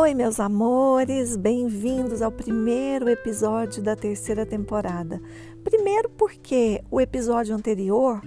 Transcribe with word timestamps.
Oi, 0.00 0.14
meus 0.14 0.38
amores, 0.38 1.36
bem-vindos 1.36 2.22
ao 2.22 2.30
primeiro 2.30 3.08
episódio 3.08 3.82
da 3.82 3.96
terceira 3.96 4.46
temporada. 4.46 5.20
Primeiro 5.64 6.08
porque 6.10 6.80
o 6.88 7.00
episódio 7.00 7.52
anterior, 7.52 8.22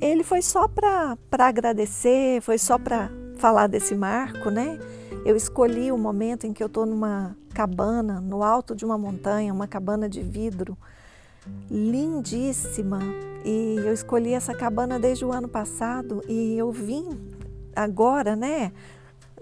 ele 0.00 0.24
foi 0.24 0.42
só 0.42 0.66
para 0.66 1.16
agradecer, 1.38 2.42
foi 2.42 2.58
só 2.58 2.76
para 2.76 3.08
falar 3.36 3.68
desse 3.68 3.94
marco, 3.94 4.50
né? 4.50 4.80
Eu 5.24 5.36
escolhi 5.36 5.92
o 5.92 5.96
momento 5.96 6.44
em 6.44 6.52
que 6.52 6.60
eu 6.60 6.66
estou 6.66 6.84
numa 6.84 7.36
cabana, 7.54 8.20
no 8.20 8.42
alto 8.42 8.74
de 8.74 8.84
uma 8.84 8.98
montanha, 8.98 9.54
uma 9.54 9.68
cabana 9.68 10.08
de 10.08 10.22
vidro, 10.22 10.76
lindíssima. 11.70 12.98
E 13.44 13.76
eu 13.76 13.92
escolhi 13.92 14.32
essa 14.32 14.56
cabana 14.56 14.98
desde 14.98 15.24
o 15.24 15.30
ano 15.30 15.46
passado 15.46 16.20
e 16.28 16.58
eu 16.58 16.72
vim 16.72 17.06
agora, 17.76 18.34
né? 18.34 18.72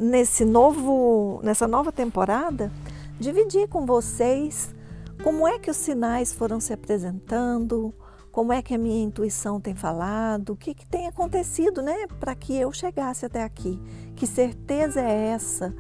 Nesse 0.00 0.46
novo, 0.46 1.40
nessa 1.44 1.68
nova 1.68 1.92
temporada, 1.92 2.72
dividir 3.18 3.68
com 3.68 3.84
vocês 3.84 4.74
como 5.22 5.46
é 5.46 5.58
que 5.58 5.70
os 5.70 5.76
sinais 5.76 6.32
foram 6.32 6.58
se 6.58 6.72
apresentando, 6.72 7.94
como 8.32 8.50
é 8.50 8.62
que 8.62 8.74
a 8.74 8.78
minha 8.78 9.04
intuição 9.04 9.60
tem 9.60 9.74
falado, 9.74 10.54
o 10.54 10.56
que, 10.56 10.72
que 10.72 10.86
tem 10.86 11.06
acontecido, 11.06 11.82
né, 11.82 12.06
para 12.18 12.34
que 12.34 12.56
eu 12.56 12.72
chegasse 12.72 13.26
até 13.26 13.42
aqui. 13.42 13.78
Que 14.16 14.26
certeza 14.26 15.02
é 15.02 15.26
essa 15.26 15.74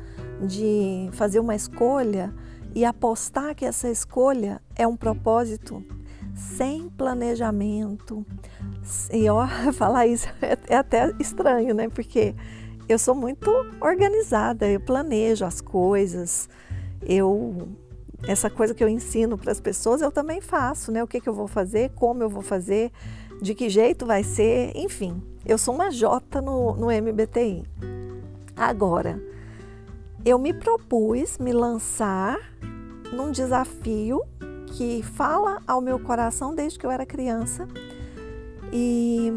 de 0.46 1.08
fazer 1.12 1.40
uma 1.40 1.54
escolha 1.54 2.34
e 2.74 2.84
apostar 2.84 3.54
que 3.54 3.64
essa 3.64 3.88
escolha 3.88 4.60
é 4.76 4.86
um 4.86 4.96
propósito 4.96 5.82
sem 6.34 6.90
planejamento. 6.90 8.26
E 9.10 9.28
ó, 9.30 9.46
falar 9.72 10.06
isso 10.06 10.28
é, 10.42 10.58
é 10.68 10.76
até 10.76 11.14
estranho, 11.18 11.74
né? 11.74 11.88
Porque 11.88 12.34
eu 12.92 12.98
sou 12.98 13.14
muito 13.14 13.50
organizada, 13.80 14.68
eu 14.68 14.80
planejo 14.80 15.44
as 15.44 15.60
coisas, 15.60 16.48
eu 17.02 17.68
essa 18.26 18.50
coisa 18.50 18.74
que 18.74 18.84
eu 18.84 18.88
ensino 18.88 19.38
para 19.38 19.50
as 19.50 19.60
pessoas 19.60 20.02
eu 20.02 20.12
também 20.12 20.42
faço, 20.42 20.92
né? 20.92 21.02
O 21.02 21.06
que, 21.06 21.20
que 21.20 21.28
eu 21.28 21.32
vou 21.32 21.46
fazer, 21.46 21.90
como 21.94 22.22
eu 22.22 22.28
vou 22.28 22.42
fazer, 22.42 22.92
de 23.40 23.54
que 23.54 23.70
jeito 23.70 24.04
vai 24.04 24.22
ser, 24.22 24.72
enfim. 24.76 25.22
Eu 25.46 25.56
sou 25.56 25.74
uma 25.74 25.90
J 25.90 26.42
no, 26.42 26.76
no 26.76 26.86
MBTI. 26.88 27.64
Agora, 28.54 29.18
eu 30.22 30.38
me 30.38 30.52
propus 30.52 31.38
me 31.38 31.52
lançar 31.52 32.38
num 33.10 33.30
desafio 33.30 34.22
que 34.66 35.02
fala 35.02 35.62
ao 35.66 35.80
meu 35.80 35.98
coração 35.98 36.54
desde 36.54 36.78
que 36.78 36.84
eu 36.84 36.90
era 36.90 37.06
criança 37.06 37.66
e 38.70 39.32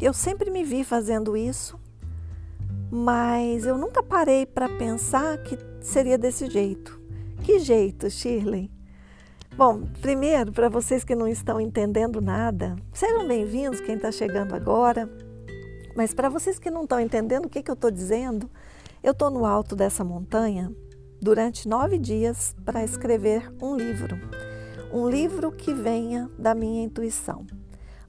eu 0.00 0.12
sempre 0.12 0.50
me 0.50 0.62
vi 0.62 0.84
fazendo 0.84 1.36
isso 1.36 1.79
mas 2.90 3.64
eu 3.64 3.78
nunca 3.78 4.02
parei 4.02 4.44
para 4.44 4.68
pensar 4.68 5.38
que 5.38 5.56
seria 5.80 6.18
desse 6.18 6.50
jeito. 6.50 7.00
Que 7.44 7.60
jeito, 7.60 8.10
Shirley? 8.10 8.70
Bom, 9.56 9.82
primeiro, 10.00 10.52
para 10.52 10.68
vocês 10.68 11.04
que 11.04 11.14
não 11.14 11.28
estão 11.28 11.60
entendendo 11.60 12.20
nada, 12.20 12.76
sejam 12.92 13.26
bem-vindos, 13.26 13.80
quem 13.80 13.94
está 13.94 14.10
chegando 14.10 14.54
agora. 14.54 15.08
Mas 15.94 16.12
para 16.12 16.28
vocês 16.28 16.58
que 16.58 16.70
não 16.70 16.84
estão 16.84 16.98
entendendo 16.98 17.46
o 17.46 17.48
que, 17.48 17.62
que 17.62 17.70
eu 17.70 17.74
estou 17.74 17.90
dizendo, 17.90 18.50
eu 19.02 19.12
estou 19.12 19.30
no 19.30 19.44
alto 19.44 19.76
dessa 19.76 20.02
montanha 20.02 20.74
durante 21.20 21.68
nove 21.68 21.98
dias 21.98 22.54
para 22.64 22.82
escrever 22.82 23.52
um 23.62 23.76
livro. 23.76 24.18
Um 24.92 25.08
livro 25.08 25.52
que 25.52 25.72
venha 25.72 26.28
da 26.38 26.54
minha 26.54 26.82
intuição. 26.82 27.46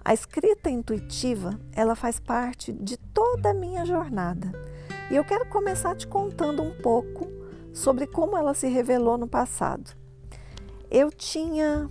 A 0.03 0.13
escrita 0.13 0.69
intuitiva, 0.69 1.59
ela 1.73 1.95
faz 1.95 2.19
parte 2.19 2.73
de 2.73 2.97
toda 2.97 3.51
a 3.51 3.53
minha 3.53 3.85
jornada. 3.85 4.51
E 5.11 5.15
eu 5.17 5.25
quero 5.25 5.45
começar 5.45 5.93
te 5.93 6.07
contando 6.07 6.63
um 6.63 6.71
pouco 6.71 7.27
sobre 7.73 8.07
como 8.07 8.37
ela 8.37 8.53
se 8.53 8.69
revelou 8.69 9.17
no 9.17 9.27
passado. 9.27 9.91
Eu 10.89 11.11
tinha 11.11 11.89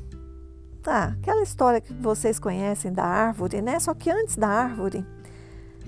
ah, 0.86 1.14
aquela 1.20 1.42
história 1.42 1.82
que 1.82 1.92
vocês 1.92 2.38
conhecem 2.38 2.90
da 2.90 3.04
árvore, 3.04 3.60
né? 3.60 3.78
Só 3.78 3.92
que 3.92 4.10
antes 4.10 4.36
da 4.36 4.48
árvore, 4.48 5.04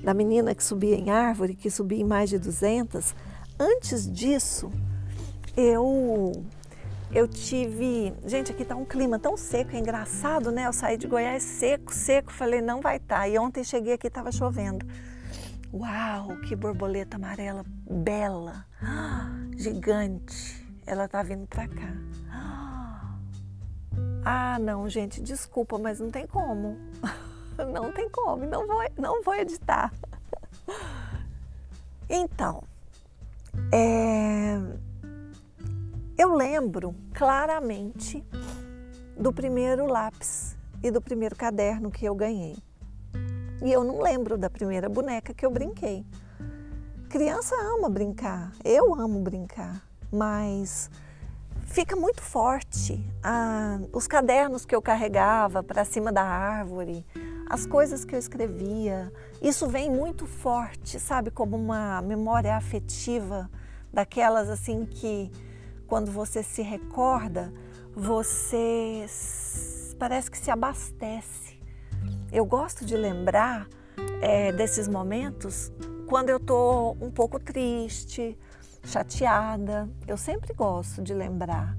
da 0.04 0.12
menina 0.12 0.54
que 0.54 0.62
subia 0.62 0.94
em 0.94 1.09
árvore, 1.09 1.54
que 1.54 1.71
subia 1.71 2.03
em 2.03 2.04
mais 2.04 2.28
de 2.28 2.38
200, 2.38 3.15
antes 3.59 4.06
disso, 4.12 4.71
eu 5.56 6.32
eu 7.10 7.26
tive. 7.26 8.12
Gente, 8.26 8.53
aqui 8.53 8.62
tá 8.62 8.76
um 8.76 8.84
clima 8.84 9.19
tão 9.19 9.38
seco, 9.38 9.75
é 9.75 9.78
engraçado, 9.78 10.53
né? 10.53 10.66
Eu 10.66 10.72
saí 10.75 10.98
de 10.98 11.06
Goiás 11.06 11.42
seco, 11.42 11.94
seco, 11.94 12.31
falei, 12.31 12.60
não 12.60 12.82
vai 12.82 12.98
estar. 12.98 13.21
Tá. 13.21 13.28
E 13.28 13.38
ontem 13.38 13.65
cheguei 13.65 13.94
aqui 13.94 14.10
tava 14.10 14.31
chovendo. 14.31 14.84
Uau, 15.72 16.37
que 16.47 16.55
borboleta 16.55 17.16
amarela 17.16 17.65
bela, 17.88 18.66
gigante. 19.56 20.66
Ela 20.87 21.09
tá 21.09 21.22
vindo 21.22 21.47
para 21.47 21.66
cá. 21.69 21.94
Ah, 24.25 24.59
não, 24.59 24.88
gente, 24.88 25.21
desculpa, 25.21 25.78
mas 25.78 25.99
não 25.99 26.10
tem 26.10 26.27
como. 26.27 26.77
Não 27.71 27.93
tem 27.93 28.09
como, 28.09 28.47
não 28.47 28.66
vou, 28.66 28.83
não 28.99 29.22
vou 29.22 29.34
editar. 29.34 29.93
Então, 32.09 32.65
é 33.71 34.59
eu 36.22 36.37
lembro 36.37 36.94
claramente 37.12 38.25
do 39.19 39.33
primeiro 39.33 39.87
lápis 39.87 40.56
e 40.83 40.91
do 40.91 41.00
primeiro 41.00 41.34
caderno 41.34 41.91
que 41.91 42.04
eu 42.04 42.15
ganhei. 42.15 42.56
E 43.62 43.73
eu 43.73 43.84
não 43.84 44.00
lembro 44.00 44.37
da 44.37 44.50
primeira 44.50 44.89
boneca 44.89 45.33
que 45.33 45.47
eu 45.47 45.50
brinquei. 45.50 46.05
Criança 47.09 47.55
ama 47.77 47.89
brincar, 47.89 48.53
eu 48.65 48.95
amo 48.95 49.21
brincar, 49.21 49.87
mas 50.11 50.91
fica 51.67 51.95
muito 51.95 52.22
forte 52.22 53.05
ah, 53.22 53.78
os 53.93 54.09
cadernos 54.09 54.65
que 54.65 54.75
eu 54.75 54.83
carregava 54.83 55.62
para 55.62 55.84
cima 55.84 56.11
da 56.11 56.22
árvore, 56.22 57.06
as 57.49 57.65
coisas 57.67 58.05
que 58.05 58.15
eu 58.15 58.19
escrevia. 58.19 59.12
Isso 59.41 59.69
vem 59.69 59.91
muito 59.91 60.27
forte, 60.27 60.99
sabe, 60.99 61.31
como 61.31 61.56
uma 61.56 62.03
memória 62.03 62.56
afetiva 62.56 63.49
daquelas 63.93 64.49
assim 64.51 64.84
que 64.87 65.31
quando 65.87 66.11
você 66.11 66.43
se 66.43 66.62
recorda, 66.62 67.53
você 67.95 69.06
parece 69.99 70.31
que 70.31 70.39
se 70.39 70.51
abastece. 70.51 71.52
Eu 72.32 72.47
gosto 72.47 72.87
de 72.87 72.97
lembrar 72.97 73.69
é, 74.22 74.50
desses 74.53 74.88
momentos 74.88 75.70
quando 76.09 76.31
eu 76.31 76.38
estou 76.38 76.97
um 76.98 77.10
pouco 77.10 77.38
triste, 77.38 78.38
chateada. 78.82 79.87
Eu 80.09 80.16
sempre 80.16 80.54
gosto 80.54 81.03
de 81.03 81.12
lembrar. 81.12 81.76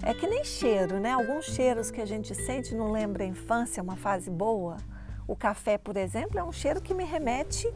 É 0.00 0.14
que 0.14 0.28
nem 0.28 0.44
cheiro, 0.44 1.00
né? 1.00 1.10
Alguns 1.10 1.46
cheiros 1.46 1.90
que 1.90 2.00
a 2.00 2.06
gente 2.06 2.36
sente 2.36 2.72
não 2.72 2.92
lembra 2.92 3.24
a 3.24 3.26
infância, 3.26 3.82
uma 3.82 3.96
fase 3.96 4.30
boa. 4.30 4.76
O 5.26 5.34
café, 5.34 5.76
por 5.76 5.96
exemplo, 5.96 6.38
é 6.38 6.44
um 6.44 6.52
cheiro 6.52 6.80
que 6.80 6.94
me 6.94 7.04
remete 7.04 7.68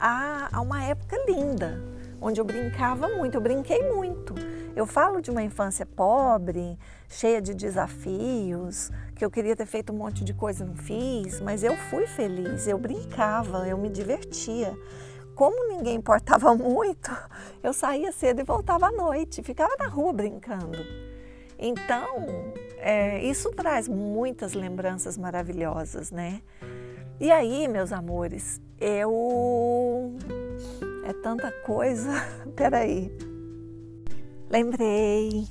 a, 0.00 0.48
a 0.52 0.60
uma 0.60 0.82
época 0.82 1.16
linda, 1.24 1.80
onde 2.20 2.40
eu 2.40 2.44
brincava 2.44 3.08
muito, 3.08 3.36
eu 3.36 3.40
brinquei 3.40 3.88
muito. 3.92 4.34
Eu 4.74 4.86
falo 4.86 5.20
de 5.20 5.30
uma 5.30 5.42
infância 5.42 5.84
pobre, 5.84 6.78
cheia 7.08 7.42
de 7.42 7.54
desafios, 7.54 8.90
que 9.16 9.24
eu 9.24 9.30
queria 9.30 9.56
ter 9.56 9.66
feito 9.66 9.92
um 9.92 9.96
monte 9.96 10.24
de 10.24 10.32
coisa 10.32 10.64
e 10.64 10.66
não 10.66 10.76
fiz, 10.76 11.40
mas 11.40 11.62
eu 11.62 11.76
fui 11.76 12.06
feliz, 12.06 12.66
eu 12.66 12.78
brincava, 12.78 13.68
eu 13.68 13.76
me 13.76 13.88
divertia. 13.88 14.76
Como 15.34 15.68
ninguém 15.68 15.96
importava 15.96 16.54
muito, 16.56 17.10
eu 17.62 17.72
saía 17.72 18.12
cedo 18.12 18.40
e 18.40 18.44
voltava 18.44 18.86
à 18.86 18.92
noite, 18.92 19.42
ficava 19.42 19.74
na 19.78 19.88
rua 19.88 20.12
brincando. 20.12 20.78
Então, 21.58 22.26
é, 22.78 23.22
isso 23.22 23.50
traz 23.50 23.86
muitas 23.86 24.54
lembranças 24.54 25.18
maravilhosas, 25.18 26.10
né? 26.10 26.40
E 27.20 27.30
aí, 27.30 27.68
meus 27.68 27.92
amores, 27.92 28.62
eu. 28.80 30.16
É 31.04 31.12
tanta 31.12 31.52
coisa. 31.52 32.10
Peraí. 32.56 33.29
Lembrei. 34.50 35.46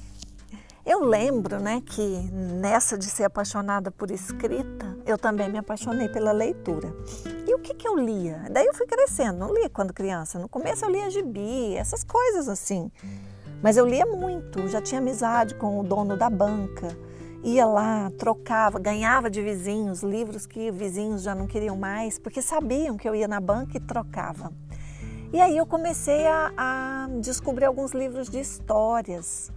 Eu 0.85 1.05
lembro, 1.05 1.57
né, 1.57 1.81
que 1.85 2.01
nessa 2.33 2.97
de 2.97 3.05
ser 3.05 3.23
apaixonada 3.23 3.89
por 3.89 4.11
escrita, 4.11 4.97
eu 5.05 5.17
também 5.17 5.47
me 5.49 5.57
apaixonei 5.57 6.09
pela 6.09 6.33
leitura. 6.33 6.93
E 7.47 7.55
o 7.55 7.59
que 7.59 7.73
que 7.73 7.87
eu 7.87 7.95
lia? 7.95 8.43
Daí 8.51 8.65
eu 8.65 8.73
fui 8.73 8.85
crescendo, 8.85 9.39
não 9.39 9.53
lia 9.53 9.69
quando 9.69 9.93
criança. 9.93 10.37
No 10.37 10.49
começo 10.49 10.83
eu 10.83 10.89
lia 10.89 11.09
gibi, 11.09 11.75
essas 11.75 12.03
coisas 12.03 12.49
assim. 12.49 12.91
Mas 13.63 13.77
eu 13.77 13.85
lia 13.85 14.05
muito, 14.05 14.67
já 14.67 14.81
tinha 14.81 14.99
amizade 14.99 15.55
com 15.55 15.79
o 15.79 15.83
dono 15.83 16.17
da 16.17 16.29
banca. 16.29 16.89
Ia 17.41 17.65
lá, 17.65 18.11
trocava, 18.17 18.79
ganhava 18.79 19.29
de 19.29 19.41
vizinhos 19.41 20.03
livros 20.03 20.45
que 20.45 20.71
vizinhos 20.71 21.21
já 21.21 21.33
não 21.33 21.47
queriam 21.47 21.77
mais, 21.77 22.19
porque 22.19 22.41
sabiam 22.41 22.97
que 22.97 23.07
eu 23.07 23.15
ia 23.15 23.29
na 23.29 23.39
banca 23.39 23.77
e 23.77 23.79
trocava. 23.79 24.51
E 25.31 25.39
aí 25.39 25.57
eu 25.57 25.65
comecei 25.65 26.25
a, 26.25 26.51
a 26.57 27.07
descobrir 27.21 27.65
alguns 27.65 27.91
livros 27.91 28.27
de 28.29 28.39
histórias. 28.39 29.51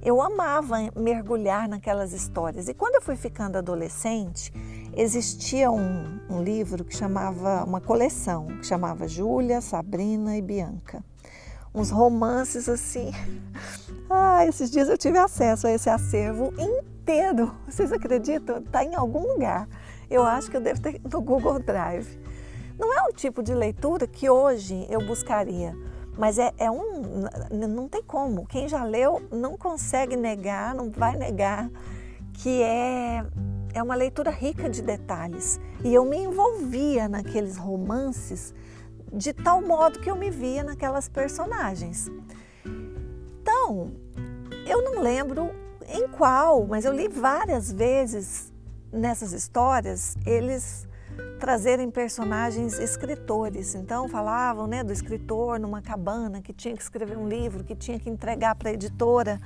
Eu 0.00 0.22
amava 0.22 0.76
mergulhar 0.94 1.68
naquelas 1.68 2.12
histórias. 2.12 2.68
E 2.68 2.74
quando 2.74 2.94
eu 2.94 3.02
fui 3.02 3.16
ficando 3.16 3.58
adolescente, 3.58 4.52
existia 4.96 5.68
um, 5.68 6.20
um 6.30 6.44
livro 6.44 6.84
que 6.84 6.94
chamava, 6.94 7.64
uma 7.64 7.80
coleção, 7.80 8.46
que 8.58 8.64
chamava 8.64 9.08
Júlia, 9.08 9.60
Sabrina 9.60 10.36
e 10.36 10.42
Bianca. 10.42 11.02
uns 11.74 11.90
romances 11.90 12.68
assim. 12.68 13.10
Ah, 14.08 14.46
esses 14.46 14.70
dias 14.70 14.88
eu 14.88 14.96
tive 14.96 15.18
acesso 15.18 15.66
a 15.66 15.72
esse 15.72 15.90
acervo 15.90 16.54
inteiro. 16.56 17.52
Vocês 17.66 17.92
acreditam? 17.92 18.58
Está 18.58 18.84
em 18.84 18.94
algum 18.94 19.26
lugar. 19.32 19.68
Eu 20.08 20.22
acho 20.22 20.48
que 20.48 20.56
eu 20.56 20.60
devo 20.60 20.80
ter 20.80 21.00
no 21.12 21.20
Google 21.20 21.58
Drive. 21.58 22.16
Não 22.78 22.92
é 22.92 23.02
um 23.08 23.12
tipo 23.12 23.42
de 23.42 23.54
leitura 23.54 24.06
que 24.06 24.28
hoje 24.28 24.86
eu 24.90 25.00
buscaria, 25.00 25.74
mas 26.16 26.38
é, 26.38 26.52
é 26.58 26.70
um. 26.70 27.24
Não 27.50 27.88
tem 27.88 28.02
como. 28.02 28.46
Quem 28.46 28.68
já 28.68 28.84
leu 28.84 29.22
não 29.30 29.56
consegue 29.56 30.16
negar, 30.16 30.74
não 30.74 30.90
vai 30.90 31.16
negar 31.16 31.70
que 32.34 32.62
é, 32.62 33.24
é 33.72 33.82
uma 33.82 33.94
leitura 33.94 34.30
rica 34.30 34.68
de 34.68 34.82
detalhes. 34.82 35.58
E 35.82 35.94
eu 35.94 36.04
me 36.04 36.18
envolvia 36.18 37.08
naqueles 37.08 37.56
romances 37.56 38.54
de 39.12 39.32
tal 39.32 39.62
modo 39.62 40.00
que 40.00 40.10
eu 40.10 40.16
me 40.16 40.30
via 40.30 40.62
naquelas 40.62 41.08
personagens. 41.08 42.10
Então, 43.40 43.92
eu 44.66 44.82
não 44.82 45.00
lembro 45.00 45.50
em 45.88 46.08
qual, 46.08 46.66
mas 46.66 46.84
eu 46.84 46.92
li 46.92 47.08
várias 47.08 47.70
vezes 47.70 48.52
nessas 48.92 49.32
histórias 49.32 50.16
eles 50.26 50.85
trazerem 51.46 51.88
personagens 51.92 52.80
escritores. 52.80 53.76
Então 53.76 54.08
falavam, 54.08 54.66
né, 54.66 54.82
do 54.82 54.92
escritor 54.92 55.60
numa 55.60 55.80
cabana 55.80 56.42
que 56.42 56.52
tinha 56.52 56.76
que 56.76 56.82
escrever 56.82 57.16
um 57.16 57.28
livro, 57.28 57.62
que 57.62 57.76
tinha 57.76 58.00
que 58.00 58.10
entregar 58.10 58.56
para 58.56 58.70
a 58.70 58.72
editora. 58.72 59.40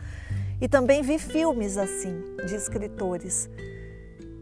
E 0.62 0.66
também 0.66 1.02
vi 1.02 1.18
filmes 1.18 1.76
assim 1.76 2.18
de 2.46 2.54
escritores. 2.54 3.50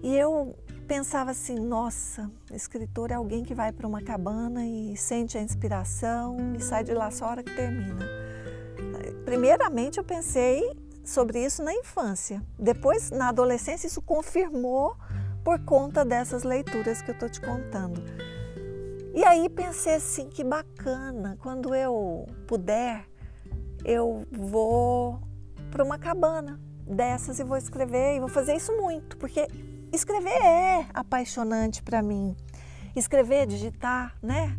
E 0.05 0.17
eu 0.17 0.57
pensava 0.87 1.33
assim, 1.33 1.57
nossa, 1.57 2.31
escritor 2.53 3.11
é 3.11 3.15
alguém 3.15 3.43
que 3.43 3.55
vai 3.55 3.73
para 3.73 3.89
uma 3.89 4.03
cabana 4.03 4.65
e 4.65 4.97
sente 4.97 5.37
a 5.37 5.43
inspiração 5.43 6.55
e 6.55 6.63
sai 6.63 6.85
de 6.85 6.95
lá 6.95 7.11
só 7.11 7.25
a 7.25 7.31
hora 7.31 7.43
que 7.43 7.57
termina. 7.57 8.07
Primeiramente 9.25 9.99
eu 9.99 10.05
pensei 10.05 10.63
sobre 11.05 11.45
isso 11.45 11.65
na 11.65 11.75
infância. 11.75 12.41
Depois, 12.57 13.11
na 13.11 13.31
adolescência, 13.31 13.89
isso 13.89 14.01
confirmou 14.01 14.97
por 15.49 15.59
conta 15.61 16.05
dessas 16.05 16.43
leituras 16.43 17.01
que 17.01 17.11
eu 17.11 17.15
estou 17.15 17.27
te 17.27 17.41
contando. 17.41 18.05
E 19.15 19.25
aí 19.25 19.49
pensei 19.49 19.95
assim, 19.95 20.29
que 20.29 20.45
bacana, 20.45 21.39
quando 21.41 21.75
eu 21.75 22.27
puder, 22.47 23.09
eu 23.83 24.27
vou 24.31 25.19
para 25.71 25.83
uma 25.83 25.99
cabana 25.99 26.61
dessas 26.87 27.39
e 27.39 27.45
vou 27.45 27.57
escrever 27.57 28.17
e 28.17 28.21
vou 28.21 28.29
fazer 28.29 28.57
isso 28.57 28.77
muito, 28.77 29.17
porque 29.17 29.47
Escrever 29.91 30.39
é 30.45 30.87
apaixonante 30.93 31.83
para 31.83 32.03
mim. 32.03 32.37
Escrever, 32.95 33.47
digitar, 33.47 34.19
né? 34.23 34.55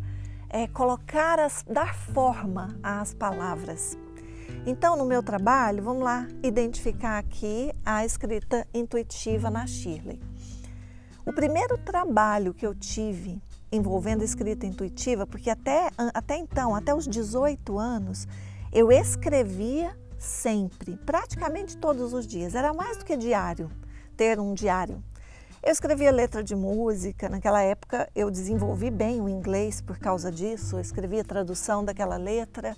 É 0.48 0.66
colocar, 0.66 1.38
as, 1.38 1.64
dar 1.70 1.94
forma 1.94 2.76
às 2.82 3.14
palavras. 3.14 3.96
Então, 4.66 4.96
no 4.96 5.04
meu 5.04 5.22
trabalho, 5.22 5.84
vamos 5.84 6.02
lá 6.02 6.26
identificar 6.42 7.16
aqui 7.16 7.72
a 7.86 8.04
escrita 8.04 8.66
intuitiva 8.74 9.50
na 9.50 9.68
Shirley. 9.68 10.29
O 11.30 11.32
primeiro 11.32 11.78
trabalho 11.78 12.52
que 12.52 12.66
eu 12.66 12.74
tive 12.74 13.40
envolvendo 13.70 14.24
escrita 14.24 14.66
intuitiva, 14.66 15.24
porque 15.24 15.48
até, 15.48 15.88
até 16.12 16.36
então, 16.36 16.74
até 16.74 16.92
os 16.92 17.06
18 17.06 17.78
anos, 17.78 18.26
eu 18.72 18.90
escrevia 18.90 19.96
sempre, 20.18 20.96
praticamente 20.96 21.76
todos 21.76 22.12
os 22.12 22.26
dias. 22.26 22.56
Era 22.56 22.74
mais 22.74 22.96
do 22.96 23.04
que 23.04 23.16
diário, 23.16 23.70
ter 24.16 24.40
um 24.40 24.54
diário. 24.54 25.00
Eu 25.62 25.70
escrevia 25.70 26.10
letra 26.10 26.42
de 26.42 26.56
música, 26.56 27.28
naquela 27.28 27.62
época 27.62 28.10
eu 28.12 28.28
desenvolvi 28.28 28.90
bem 28.90 29.20
o 29.20 29.28
inglês 29.28 29.80
por 29.80 30.00
causa 30.00 30.32
disso, 30.32 30.74
eu 30.74 30.80
escrevia 30.80 31.22
tradução 31.22 31.84
daquela 31.84 32.16
letra, 32.16 32.76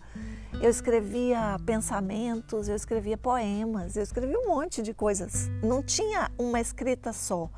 eu 0.63 0.71
escrevia 0.71 1.59
pensamentos, 1.67 2.69
eu 2.69 2.77
escrevia 2.77 3.19
poemas, 3.19 3.97
eu 3.97 4.03
escrevia 4.05 4.39
um 4.39 4.47
monte 4.47 4.81
de 4.81 4.95
coisas. 4.95 5.51
Não 5.61 5.83
tinha 5.83 6.31
uma 6.39 6.61
escrita 6.61 7.13
só, 7.13 7.51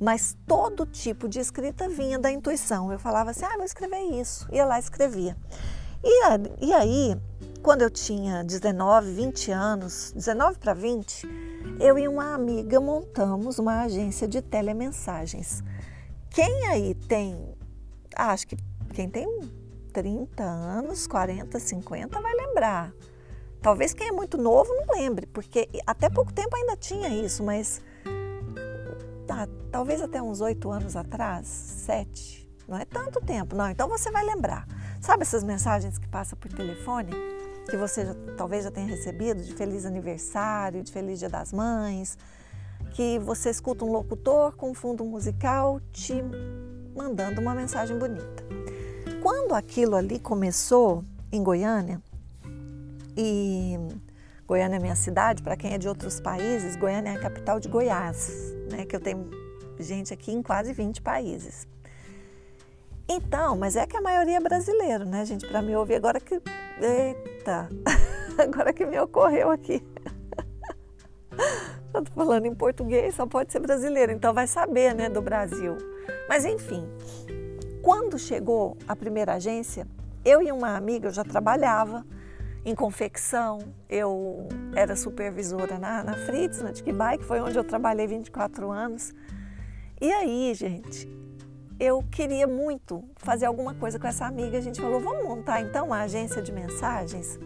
mas 0.00 0.36
todo 0.48 0.84
tipo 0.84 1.28
de 1.28 1.38
escrita 1.38 1.88
vinha 1.88 2.18
da 2.18 2.28
intuição. 2.32 2.90
Eu 2.90 2.98
falava 2.98 3.30
assim, 3.30 3.44
ah, 3.44 3.54
vou 3.54 3.64
escrever 3.64 4.00
isso, 4.00 4.48
ia 4.50 4.66
lá 4.66 4.78
e 4.78 4.80
escrevia. 4.80 5.36
E, 6.02 6.72
aí, 6.72 7.16
quando 7.62 7.82
eu 7.82 7.90
tinha 7.90 8.42
19, 8.42 9.12
20 9.12 9.52
anos, 9.52 10.12
19 10.16 10.58
para 10.58 10.74
20, 10.74 11.28
eu 11.78 11.96
e 11.96 12.08
uma 12.08 12.34
amiga 12.34 12.80
montamos 12.80 13.60
uma 13.60 13.82
agência 13.82 14.26
de 14.26 14.42
telemensagens. 14.42 15.62
Quem 16.30 16.66
aí 16.66 16.94
tem, 16.94 17.54
ah, 18.16 18.32
acho 18.32 18.48
que 18.48 18.56
quem 18.92 19.08
tem 19.08 19.24
30 19.90 20.42
anos, 20.42 21.06
40, 21.06 21.58
50 21.58 22.20
vai 22.20 22.34
lembrar. 22.34 22.92
Talvez 23.60 23.92
quem 23.92 24.08
é 24.08 24.12
muito 24.12 24.38
novo 24.38 24.72
não 24.74 24.96
lembre, 24.96 25.26
porque 25.26 25.68
até 25.86 26.08
pouco 26.08 26.32
tempo 26.32 26.56
ainda 26.56 26.76
tinha 26.76 27.08
isso, 27.08 27.42
mas 27.42 27.82
ah, 29.28 29.46
talvez 29.70 30.00
até 30.00 30.20
uns 30.22 30.40
oito 30.40 30.70
anos 30.70 30.96
atrás, 30.96 31.46
sete, 31.46 32.50
não 32.66 32.78
é 32.78 32.84
tanto 32.84 33.20
tempo, 33.20 33.54
não. 33.54 33.68
Então 33.68 33.88
você 33.88 34.10
vai 34.10 34.24
lembrar. 34.24 34.66
Sabe 35.00 35.22
essas 35.22 35.44
mensagens 35.44 35.98
que 35.98 36.08
passam 36.08 36.38
por 36.38 36.50
telefone? 36.52 37.12
que 37.70 37.76
você 37.76 38.04
já, 38.04 38.14
talvez 38.36 38.64
já 38.64 38.70
tenha 38.70 38.86
recebido 38.86 39.42
de 39.42 39.54
feliz 39.54 39.86
aniversário, 39.86 40.82
de 40.82 40.90
feliz 40.90 41.18
dia 41.18 41.28
das 41.28 41.52
mães, 41.52 42.18
que 42.92 43.18
você 43.20 43.50
escuta 43.50 43.84
um 43.84 43.92
locutor 43.92 44.56
com 44.56 44.74
fundo 44.74 45.04
musical 45.04 45.80
te 45.92 46.14
mandando 46.94 47.40
uma 47.40 47.54
mensagem 47.54 47.96
bonita. 47.96 48.44
Quando 49.22 49.54
aquilo 49.54 49.96
ali 49.96 50.18
começou 50.18 51.04
em 51.30 51.42
Goiânia, 51.42 52.00
e 53.16 53.76
Goiânia 54.46 54.76
é 54.76 54.78
minha 54.78 54.96
cidade, 54.96 55.42
para 55.42 55.56
quem 55.56 55.74
é 55.74 55.78
de 55.78 55.88
outros 55.88 56.20
países, 56.20 56.74
Goiânia 56.74 57.10
é 57.10 57.16
a 57.16 57.20
capital 57.20 57.60
de 57.60 57.68
Goiás, 57.68 58.54
né, 58.70 58.86
que 58.86 58.96
eu 58.96 59.00
tenho 59.00 59.28
gente 59.78 60.12
aqui 60.12 60.32
em 60.32 60.42
quase 60.42 60.72
20 60.72 61.02
países. 61.02 61.68
Então, 63.08 63.56
mas 63.56 63.76
é 63.76 63.86
que 63.86 63.96
a 63.96 64.00
maioria 64.00 64.36
é 64.36 64.40
brasileiro, 64.40 65.04
né, 65.04 65.24
gente? 65.24 65.46
Para 65.46 65.60
me 65.60 65.74
ouvir 65.74 65.96
agora 65.96 66.20
que. 66.20 66.40
Eita! 66.80 67.68
Agora 68.38 68.72
que 68.72 68.86
me 68.86 68.98
ocorreu 68.98 69.50
aqui. 69.50 69.84
Tô 71.92 72.02
falando 72.14 72.46
em 72.46 72.54
português, 72.54 73.16
só 73.16 73.26
pode 73.26 73.52
ser 73.52 73.58
brasileiro, 73.58 74.12
então 74.12 74.32
vai 74.32 74.46
saber, 74.46 74.94
né, 74.94 75.10
do 75.10 75.20
Brasil. 75.20 75.76
Mas 76.26 76.46
enfim, 76.46 76.88
quando 77.82 78.18
chegou 78.18 78.76
a 78.86 78.94
primeira 78.94 79.34
agência, 79.34 79.86
eu 80.24 80.42
e 80.42 80.52
uma 80.52 80.76
amiga, 80.76 81.08
eu 81.08 81.12
já 81.12 81.24
trabalhava 81.24 82.04
em 82.64 82.74
confecção, 82.74 83.58
eu 83.88 84.46
era 84.74 84.94
supervisora 84.94 85.78
na, 85.78 86.04
na 86.04 86.14
Fritz, 86.14 86.60
na 86.60 86.72
Tikibai, 86.72 87.18
que 87.18 87.24
foi 87.24 87.40
onde 87.40 87.56
eu 87.56 87.64
trabalhei 87.64 88.06
24 88.06 88.70
anos. 88.70 89.14
E 90.00 90.12
aí, 90.12 90.52
gente, 90.54 91.08
eu 91.78 92.04
queria 92.10 92.46
muito 92.46 93.02
fazer 93.16 93.46
alguma 93.46 93.74
coisa 93.74 93.98
com 93.98 94.06
essa 94.06 94.26
amiga. 94.26 94.58
A 94.58 94.60
gente 94.60 94.80
falou, 94.80 95.00
vamos 95.00 95.24
montar 95.24 95.62
então 95.62 95.86
uma 95.86 96.02
agência 96.02 96.42
de 96.42 96.52
mensagens? 96.52 97.38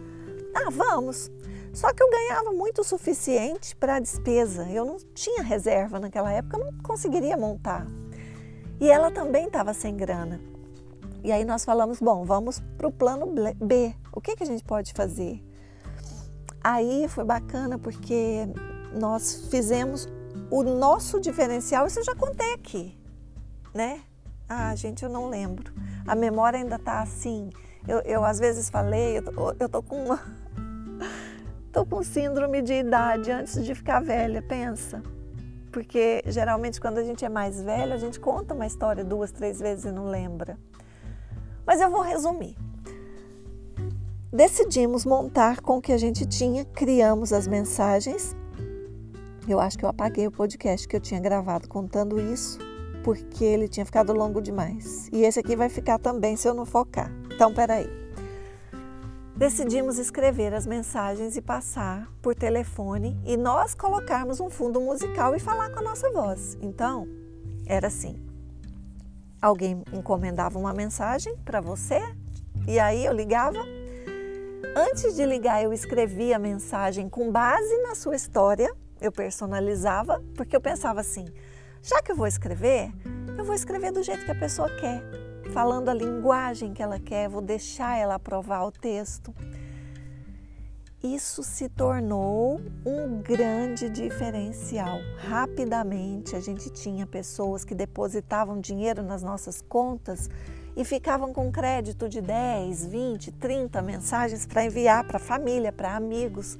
Ah, 0.53 0.69
vamos. 0.69 1.31
Só 1.73 1.93
que 1.93 2.03
eu 2.03 2.09
ganhava 2.09 2.51
muito 2.51 2.81
o 2.81 2.83
suficiente 2.83 3.75
para 3.75 3.95
a 3.95 3.99
despesa. 3.99 4.69
Eu 4.69 4.85
não 4.85 4.97
tinha 5.13 5.41
reserva 5.41 5.99
naquela 5.99 6.31
época, 6.31 6.57
eu 6.57 6.65
não 6.65 6.73
conseguiria 6.79 7.37
montar. 7.37 7.87
E 8.79 8.89
ela 8.89 9.11
também 9.11 9.47
estava 9.47 9.73
sem 9.73 9.95
grana. 9.95 10.39
E 11.23 11.31
aí 11.31 11.43
nós 11.43 11.65
falamos, 11.65 11.99
bom, 11.99 12.23
vamos 12.23 12.59
para 12.77 12.87
o 12.87 12.91
plano 12.91 13.25
B. 13.55 13.95
O 14.11 14.21
que, 14.21 14.35
que 14.35 14.43
a 14.43 14.45
gente 14.45 14.63
pode 14.63 14.93
fazer? 14.93 15.43
Aí 16.63 17.07
foi 17.07 17.23
bacana 17.23 17.79
porque 17.79 18.47
nós 18.93 19.47
fizemos 19.49 20.07
o 20.51 20.63
nosso 20.63 21.19
diferencial, 21.19 21.87
isso 21.87 21.99
eu 21.99 22.03
já 22.03 22.15
contei 22.15 22.53
aqui, 22.53 22.97
né? 23.73 24.01
Ah, 24.47 24.75
gente, 24.75 25.03
eu 25.03 25.09
não 25.09 25.27
lembro. 25.27 25.73
A 26.07 26.15
memória 26.15 26.59
ainda 26.59 26.77
tá 26.77 27.01
assim. 27.01 27.49
Eu, 27.87 27.99
eu 28.01 28.23
às 28.23 28.39
vezes 28.39 28.69
falei, 28.69 29.17
eu 29.17 29.23
tô, 29.23 29.55
eu 29.59 29.69
tô 29.69 29.81
com 29.81 30.05
uma, 30.05 30.19
tô 31.73 31.85
com 31.85 32.03
síndrome 32.03 32.61
de 32.61 32.73
idade 32.73 33.31
antes 33.31 33.63
de 33.63 33.73
ficar 33.73 33.99
velha, 33.99 34.41
pensa. 34.41 35.01
Porque 35.75 36.23
geralmente 36.25 36.79
quando 36.79 36.99
a 36.99 37.03
gente 37.03 37.25
é 37.25 37.27
mais 37.27 37.61
velho, 37.61 37.91
a 37.91 37.97
gente 37.97 38.17
conta 38.17 38.53
uma 38.53 38.65
história 38.65 39.03
duas, 39.03 39.29
três 39.29 39.59
vezes 39.59 39.83
e 39.83 39.91
não 39.91 40.05
lembra. 40.05 40.57
Mas 41.67 41.81
eu 41.81 41.89
vou 41.89 41.99
resumir. 41.99 42.55
Decidimos 44.31 45.05
montar 45.05 45.59
com 45.59 45.79
o 45.79 45.81
que 45.81 45.91
a 45.91 45.97
gente 45.97 46.25
tinha, 46.25 46.63
criamos 46.63 47.33
as 47.33 47.45
mensagens. 47.45 48.33
Eu 49.49 49.59
acho 49.59 49.77
que 49.77 49.83
eu 49.83 49.89
apaguei 49.89 50.25
o 50.25 50.31
podcast 50.31 50.87
que 50.87 50.95
eu 50.95 51.01
tinha 51.01 51.19
gravado 51.19 51.67
contando 51.67 52.21
isso 52.21 52.57
porque 53.03 53.43
ele 53.43 53.67
tinha 53.67 53.85
ficado 53.85 54.13
longo 54.13 54.41
demais. 54.41 55.09
E 55.11 55.23
esse 55.23 55.41
aqui 55.41 55.57
vai 55.57 55.67
ficar 55.67 55.99
também 55.99 56.37
se 56.37 56.47
eu 56.47 56.53
não 56.53 56.65
focar. 56.65 57.11
Então, 57.29 57.53
peraí. 57.53 58.04
Decidimos 59.35 59.97
escrever 59.97 60.53
as 60.53 60.65
mensagens 60.65 61.35
e 61.35 61.41
passar 61.41 62.09
por 62.21 62.33
telefone 62.33 63.19
e 63.25 63.35
nós 63.35 63.75
colocarmos 63.75 64.39
um 64.39 64.49
fundo 64.49 64.79
musical 64.79 65.35
e 65.35 65.39
falar 65.39 65.69
com 65.71 65.79
a 65.79 65.81
nossa 65.81 66.09
voz. 66.09 66.57
Então, 66.61 67.05
era 67.65 67.87
assim: 67.87 68.17
alguém 69.41 69.83
encomendava 69.91 70.57
uma 70.57 70.73
mensagem 70.73 71.35
para 71.43 71.59
você 71.59 71.99
e 72.65 72.79
aí 72.79 73.05
eu 73.05 73.11
ligava. 73.11 73.59
Antes 74.73 75.17
de 75.17 75.25
ligar, 75.25 75.61
eu 75.61 75.73
escrevia 75.73 76.37
a 76.37 76.39
mensagem 76.39 77.09
com 77.09 77.29
base 77.29 77.77
na 77.81 77.93
sua 77.93 78.15
história, 78.15 78.73
eu 79.01 79.11
personalizava, 79.11 80.23
porque 80.37 80.55
eu 80.55 80.61
pensava 80.61 81.01
assim: 81.01 81.25
já 81.81 82.01
que 82.01 82.09
eu 82.09 82.15
vou 82.15 82.25
escrever, 82.25 82.89
eu 83.37 83.43
vou 83.43 83.53
escrever 83.53 83.91
do 83.91 84.01
jeito 84.01 84.23
que 84.23 84.31
a 84.31 84.39
pessoa 84.39 84.69
quer, 84.77 85.03
falando 85.53 85.89
a 85.89 85.93
linguagem 85.93 86.73
que 86.73 86.81
ela 86.81 86.99
quer, 86.99 87.29
vou 87.29 87.41
deixar 87.41 87.97
ela 87.97 88.15
aprovar 88.15 88.63
o 88.65 88.71
texto. 88.71 89.33
Isso 91.03 91.43
se 91.43 91.69
tornou 91.69 92.59
um 92.83 93.21
grande 93.21 93.89
diferencial. 93.89 94.97
Rapidamente 95.17 96.35
a 96.35 96.39
gente 96.39 96.69
tinha 96.71 97.05
pessoas 97.05 97.63
que 97.63 97.75
depositavam 97.75 98.59
dinheiro 98.59 99.03
nas 99.03 99.21
nossas 99.21 99.61
contas 99.61 100.29
e 100.75 100.83
ficavam 100.83 101.31
com 101.31 101.51
crédito 101.51 102.09
de 102.09 102.21
10, 102.21 102.87
20, 102.87 103.31
30 103.33 103.81
mensagens 103.81 104.45
para 104.45 104.65
enviar 104.65 105.05
para 105.05 105.17
a 105.17 105.19
família, 105.19 105.71
para 105.71 105.95
amigos. 105.95 106.57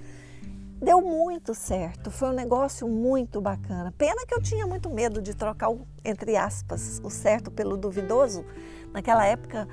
Deu 0.82 1.02
muito 1.02 1.54
certo, 1.54 2.12
foi 2.12 2.30
um 2.30 2.34
negócio 2.34 2.88
muito 2.88 3.40
bacana. 3.42 3.94
Pena 3.98 4.26
que 4.28 4.34
eu 4.34 4.42
tinha 4.42 4.68
muito 4.68 4.90
medo 4.90 5.22
de 5.22 5.34
trocar, 5.34 5.70
o, 5.70 5.88
entre 6.04 6.36
aspas, 6.36 7.02
o 7.04 7.10
certo 7.10 7.50
pelo 7.50 7.78
duvidoso. 7.78 8.46
Naquela 8.94 9.26
época, 9.26 9.68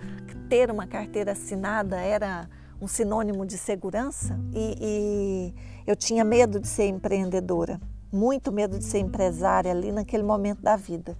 ter 0.49 0.71
uma 0.71 0.87
carteira 0.87 1.33
assinada 1.33 1.97
era 1.97 2.49
um 2.81 2.89
sinônimo 2.89 3.45
de 3.47 3.59
segurança 3.59 4.39
e, 4.53 4.77
e 4.81 5.55
eu 5.87 5.95
tinha 5.95 6.25
medo 6.25 6.59
de 6.59 6.67
ser 6.67 6.87
empreendedora, 6.87 7.81
muito 8.13 8.51
medo 8.51 8.79
de 8.79 8.85
ser 8.85 8.99
empresária 8.99 9.71
ali 9.71 9.93
naquele 9.93 10.23
momento 10.23 10.63
da 10.63 10.77
vida 10.77 11.17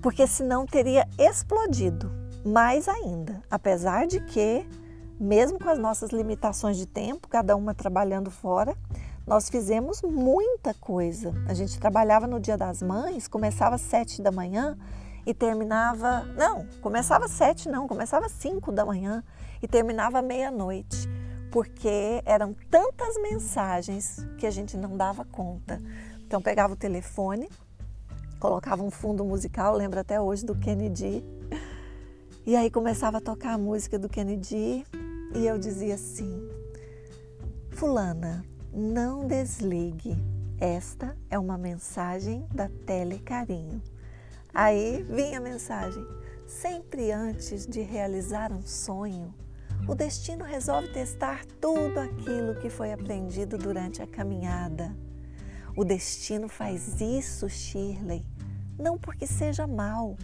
porque 0.00 0.26
senão 0.26 0.66
teria 0.66 1.06
explodido 1.18 2.10
mais 2.44 2.88
ainda, 2.88 3.42
apesar 3.50 4.06
de 4.06 4.20
que, 4.20 4.66
mesmo 5.20 5.58
com 5.58 5.68
as 5.68 5.78
nossas 5.78 6.10
limitações 6.10 6.78
de 6.78 6.86
tempo, 6.86 7.28
cada 7.28 7.54
uma 7.54 7.74
trabalhando 7.74 8.30
fora, 8.30 8.74
nós 9.26 9.50
fizemos 9.50 10.00
muita 10.00 10.72
coisa. 10.72 11.34
A 11.46 11.52
gente 11.52 11.78
trabalhava 11.78 12.26
no 12.26 12.40
Dia 12.40 12.56
das 12.56 12.80
Mães, 12.80 13.28
começava 13.28 13.74
às 13.74 13.82
sete 13.82 14.22
da 14.22 14.32
manhã 14.32 14.78
e 15.26 15.34
terminava. 15.34 16.24
Não, 16.36 16.66
começava 16.80 17.26
às 17.26 17.32
sete, 17.32 17.68
não, 17.68 17.86
começava 17.86 18.24
às 18.24 18.32
cinco 18.32 18.72
da 18.72 18.86
manhã 18.86 19.22
e 19.62 19.68
terminava 19.68 20.22
meia-noite, 20.22 21.06
porque 21.52 22.22
eram 22.24 22.56
tantas 22.70 23.20
mensagens 23.20 24.26
que 24.38 24.46
a 24.46 24.50
gente 24.50 24.74
não 24.78 24.96
dava 24.96 25.22
conta. 25.26 25.78
Então 26.26 26.40
pegava 26.40 26.72
o 26.72 26.76
telefone, 26.76 27.46
colocava 28.40 28.82
um 28.82 28.90
fundo 28.90 29.22
musical, 29.22 29.76
lembro 29.76 30.00
até 30.00 30.18
hoje 30.18 30.46
do 30.46 30.54
Kennedy 30.54 31.22
e 32.46 32.56
aí 32.56 32.70
começava 32.70 33.18
a 33.18 33.20
tocar 33.20 33.52
a 33.52 33.58
música 33.58 33.98
do 33.98 34.08
Kennedy 34.08 34.84
e 35.34 35.46
eu 35.46 35.58
dizia 35.58 35.94
assim: 35.94 36.48
Fulana, 37.70 38.44
não 38.72 39.26
desligue. 39.26 40.16
Esta 40.58 41.16
é 41.30 41.38
uma 41.38 41.56
mensagem 41.56 42.46
da 42.52 42.68
Telecarinho. 42.68 43.82
Aí 44.52 45.02
vinha 45.08 45.38
a 45.38 45.40
mensagem: 45.40 46.04
sempre 46.46 47.12
antes 47.12 47.66
de 47.66 47.80
realizar 47.80 48.52
um 48.52 48.62
sonho, 48.62 49.34
o 49.88 49.94
destino 49.94 50.44
resolve 50.44 50.88
testar 50.88 51.44
tudo 51.60 51.98
aquilo 51.98 52.56
que 52.60 52.68
foi 52.68 52.92
aprendido 52.92 53.56
durante 53.56 54.02
a 54.02 54.06
caminhada. 54.06 54.94
O 55.76 55.84
destino 55.84 56.48
faz 56.48 57.00
isso, 57.00 57.48
Shirley, 57.48 58.26
não 58.78 58.98
porque 58.98 59.26
seja 59.26 59.66
mal, 59.66 60.16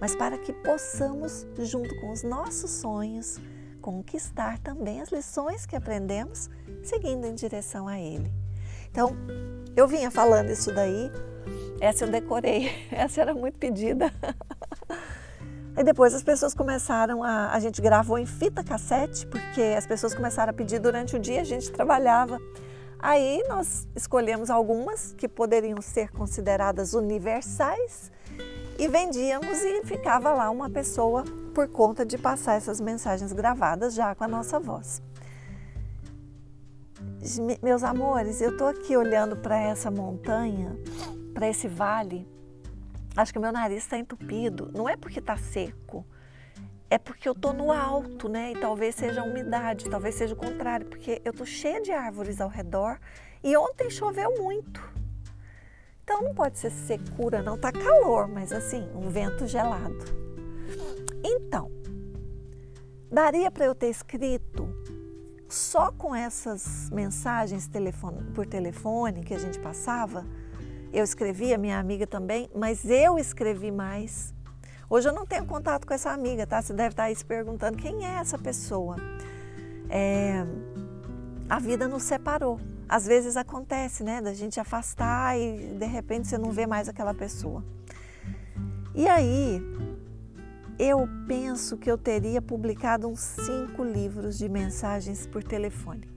mas 0.00 0.16
para 0.16 0.38
que 0.38 0.52
possamos, 0.52 1.46
junto 1.58 1.94
com 2.00 2.10
os 2.10 2.22
nossos 2.22 2.70
sonhos, 2.70 3.38
conquistar 3.86 4.58
também 4.58 5.00
as 5.00 5.10
lições 5.10 5.64
que 5.64 5.76
aprendemos 5.76 6.50
seguindo 6.82 7.24
em 7.24 7.36
direção 7.36 7.86
a 7.86 8.00
Ele. 8.00 8.28
Então, 8.90 9.16
eu 9.76 9.86
vinha 9.86 10.10
falando 10.10 10.50
isso 10.50 10.74
daí, 10.74 11.08
essa 11.80 12.04
eu 12.04 12.10
decorei, 12.10 12.68
essa 12.90 13.20
era 13.20 13.32
muito 13.32 13.60
pedida. 13.60 14.12
Aí 15.76 15.84
depois 15.84 16.14
as 16.14 16.22
pessoas 16.24 16.52
começaram 16.52 17.22
a. 17.22 17.52
A 17.52 17.60
gente 17.60 17.80
gravou 17.82 18.18
em 18.18 18.24
fita 18.24 18.64
cassete, 18.64 19.26
porque 19.26 19.60
as 19.76 19.86
pessoas 19.86 20.14
começaram 20.14 20.50
a 20.50 20.54
pedir 20.54 20.80
durante 20.80 21.14
o 21.14 21.18
dia, 21.18 21.42
a 21.42 21.44
gente 21.44 21.70
trabalhava. 21.70 22.40
Aí 22.98 23.44
nós 23.46 23.86
escolhemos 23.94 24.48
algumas 24.48 25.12
que 25.12 25.28
poderiam 25.28 25.80
ser 25.82 26.10
consideradas 26.10 26.94
universais 26.94 28.10
e 28.78 28.88
vendíamos 28.88 29.58
e 29.62 29.84
ficava 29.84 30.32
lá 30.32 30.48
uma 30.50 30.70
pessoa 30.70 31.24
por 31.56 31.68
conta 31.68 32.04
de 32.04 32.18
passar 32.18 32.56
essas 32.56 32.78
mensagens 32.78 33.32
gravadas 33.32 33.94
já 33.94 34.14
com 34.14 34.22
a 34.22 34.28
nossa 34.28 34.60
voz. 34.60 35.02
Meus 37.62 37.82
amores, 37.82 38.42
eu 38.42 38.50
estou 38.50 38.66
aqui 38.66 38.94
olhando 38.94 39.38
para 39.38 39.56
essa 39.56 39.90
montanha, 39.90 40.78
para 41.32 41.48
esse 41.48 41.66
vale. 41.66 42.28
Acho 43.16 43.32
que 43.32 43.38
meu 43.38 43.52
nariz 43.52 43.84
está 43.84 43.96
entupido. 43.96 44.70
Não 44.74 44.86
é 44.86 44.98
porque 44.98 45.18
está 45.18 45.38
seco, 45.38 46.04
é 46.90 46.98
porque 46.98 47.26
eu 47.26 47.32
estou 47.32 47.54
no 47.54 47.72
alto, 47.72 48.28
né? 48.28 48.52
E 48.52 48.60
talvez 48.60 48.94
seja 48.94 49.22
a 49.22 49.24
umidade, 49.24 49.88
talvez 49.88 50.14
seja 50.14 50.34
o 50.34 50.36
contrário, 50.36 50.84
porque 50.84 51.22
eu 51.24 51.30
estou 51.30 51.46
cheia 51.46 51.80
de 51.80 51.90
árvores 51.90 52.38
ao 52.38 52.50
redor 52.50 52.98
e 53.42 53.56
ontem 53.56 53.88
choveu 53.88 54.42
muito. 54.42 54.78
Então 56.04 56.20
não 56.20 56.34
pode 56.34 56.58
ser 56.58 56.70
secura, 56.70 57.42
não. 57.42 57.56
Tá 57.56 57.72
calor, 57.72 58.28
mas 58.28 58.52
assim, 58.52 58.86
um 58.94 59.08
vento 59.08 59.46
gelado. 59.46 60.25
Então, 61.28 61.72
daria 63.10 63.50
para 63.50 63.64
eu 63.64 63.74
ter 63.74 63.88
escrito 63.88 64.68
só 65.48 65.90
com 65.90 66.14
essas 66.14 66.88
mensagens 66.90 67.66
telefone, 67.66 68.22
por 68.32 68.46
telefone 68.46 69.24
que 69.24 69.34
a 69.34 69.38
gente 69.38 69.58
passava. 69.58 70.24
Eu 70.92 71.02
escrevia, 71.02 71.58
minha 71.58 71.80
amiga 71.80 72.06
também, 72.06 72.48
mas 72.54 72.84
eu 72.84 73.18
escrevi 73.18 73.72
mais. 73.72 74.32
Hoje 74.88 75.08
eu 75.08 75.12
não 75.12 75.26
tenho 75.26 75.44
contato 75.46 75.84
com 75.84 75.92
essa 75.92 76.12
amiga, 76.12 76.46
tá? 76.46 76.62
Você 76.62 76.72
deve 76.72 76.90
estar 76.90 77.04
aí 77.04 77.16
se 77.16 77.24
perguntando 77.24 77.76
quem 77.76 78.06
é 78.06 78.18
essa 78.20 78.38
pessoa. 78.38 78.94
É, 79.90 80.46
a 81.48 81.58
vida 81.58 81.88
nos 81.88 82.04
separou 82.04 82.60
às 82.88 83.04
vezes 83.04 83.36
acontece, 83.36 84.04
né, 84.04 84.20
da 84.20 84.32
gente 84.32 84.60
afastar 84.60 85.36
e 85.36 85.74
de 85.74 85.86
repente 85.86 86.28
você 86.28 86.38
não 86.38 86.50
vê 86.52 86.66
mais 86.66 86.88
aquela 86.88 87.12
pessoa. 87.12 87.64
E 88.94 89.06
aí, 89.08 89.60
eu 90.78 91.08
penso 91.26 91.76
que 91.76 91.90
eu 91.90 91.96
teria 91.96 92.42
publicado 92.42 93.08
uns 93.08 93.20
cinco 93.20 93.82
livros 93.82 94.36
de 94.36 94.48
mensagens 94.48 95.26
por 95.26 95.42
telefone. 95.42 96.08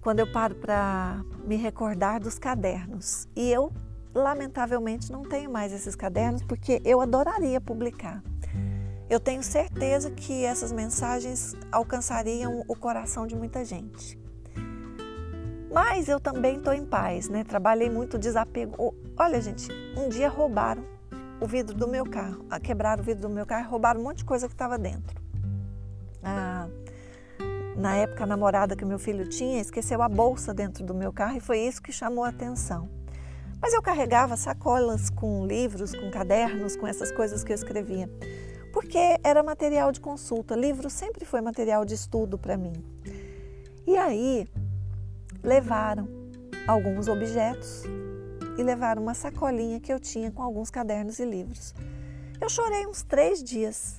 Quando 0.00 0.18
eu 0.18 0.30
paro 0.30 0.56
para 0.56 1.24
me 1.44 1.56
recordar 1.56 2.20
dos 2.20 2.38
cadernos. 2.38 3.28
E 3.34 3.50
eu, 3.50 3.72
lamentavelmente, 4.14 5.10
não 5.10 5.22
tenho 5.22 5.50
mais 5.50 5.72
esses 5.72 5.94
cadernos 5.94 6.42
porque 6.42 6.82
eu 6.84 7.00
adoraria 7.00 7.60
publicar. 7.60 8.22
Eu 9.08 9.20
tenho 9.20 9.42
certeza 9.42 10.10
que 10.10 10.44
essas 10.44 10.72
mensagens 10.72 11.54
alcançariam 11.70 12.64
o 12.66 12.74
coração 12.74 13.26
de 13.26 13.36
muita 13.36 13.64
gente. 13.64 14.18
Mas 15.72 16.08
eu 16.08 16.20
também 16.20 16.56
estou 16.56 16.72
em 16.72 16.84
paz, 16.84 17.28
né? 17.28 17.44
Trabalhei 17.44 17.90
muito 17.90 18.18
desapego. 18.18 18.94
Olha, 19.16 19.40
gente, 19.40 19.68
um 19.96 20.08
dia 20.08 20.28
roubaram 20.28 20.93
o 21.40 21.46
vidro 21.46 21.76
do 21.76 21.88
meu 21.88 22.04
carro, 22.04 22.44
quebraram 22.62 23.02
o 23.02 23.04
vidro 23.04 23.22
do 23.22 23.28
meu 23.28 23.46
carro 23.46 23.66
e 23.66 23.68
roubaram 23.68 24.00
um 24.00 24.04
monte 24.04 24.18
de 24.18 24.24
coisa 24.24 24.46
que 24.46 24.54
estava 24.54 24.78
dentro. 24.78 25.22
Ah, 26.22 26.68
na 27.76 27.96
época, 27.96 28.24
a 28.24 28.26
namorada 28.26 28.76
que 28.76 28.84
meu 28.84 28.98
filho 28.98 29.28
tinha 29.28 29.60
esqueceu 29.60 30.00
a 30.00 30.08
bolsa 30.08 30.54
dentro 30.54 30.84
do 30.84 30.94
meu 30.94 31.12
carro 31.12 31.36
e 31.36 31.40
foi 31.40 31.58
isso 31.58 31.82
que 31.82 31.92
chamou 31.92 32.24
a 32.24 32.28
atenção. 32.28 32.88
Mas 33.60 33.72
eu 33.72 33.82
carregava 33.82 34.36
sacolas 34.36 35.10
com 35.10 35.46
livros, 35.46 35.94
com 35.94 36.10
cadernos, 36.10 36.76
com 36.76 36.86
essas 36.86 37.10
coisas 37.10 37.42
que 37.42 37.52
eu 37.52 37.54
escrevia, 37.54 38.08
porque 38.72 39.18
era 39.24 39.42
material 39.42 39.90
de 39.90 40.00
consulta. 40.00 40.54
Livro 40.54 40.88
sempre 40.88 41.24
foi 41.24 41.40
material 41.40 41.84
de 41.84 41.94
estudo 41.94 42.38
para 42.38 42.56
mim. 42.56 42.74
E 43.86 43.96
aí, 43.96 44.46
levaram 45.42 46.08
alguns 46.66 47.08
objetos 47.08 47.82
e 48.56 48.62
levaram 48.62 49.02
uma 49.02 49.14
sacolinha 49.14 49.80
que 49.80 49.92
eu 49.92 49.98
tinha 49.98 50.30
com 50.30 50.42
alguns 50.42 50.70
cadernos 50.70 51.18
e 51.18 51.24
livros. 51.24 51.74
Eu 52.40 52.48
chorei 52.48 52.86
uns 52.86 53.02
três 53.02 53.42
dias. 53.42 53.96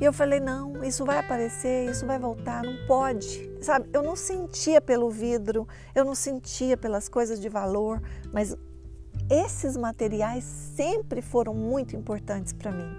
E 0.00 0.04
eu 0.04 0.12
falei: 0.12 0.40
não, 0.40 0.82
isso 0.82 1.04
vai 1.04 1.18
aparecer, 1.18 1.90
isso 1.90 2.06
vai 2.06 2.18
voltar, 2.18 2.62
não 2.64 2.86
pode. 2.86 3.50
Sabe, 3.62 3.88
eu 3.92 4.02
não 4.02 4.16
sentia 4.16 4.80
pelo 4.80 5.08
vidro, 5.08 5.66
eu 5.94 6.04
não 6.04 6.14
sentia 6.14 6.76
pelas 6.76 7.08
coisas 7.08 7.40
de 7.40 7.48
valor, 7.48 8.02
mas 8.32 8.56
esses 9.30 9.76
materiais 9.76 10.44
sempre 10.44 11.22
foram 11.22 11.54
muito 11.54 11.94
importantes 11.94 12.52
para 12.52 12.72
mim. 12.72 12.90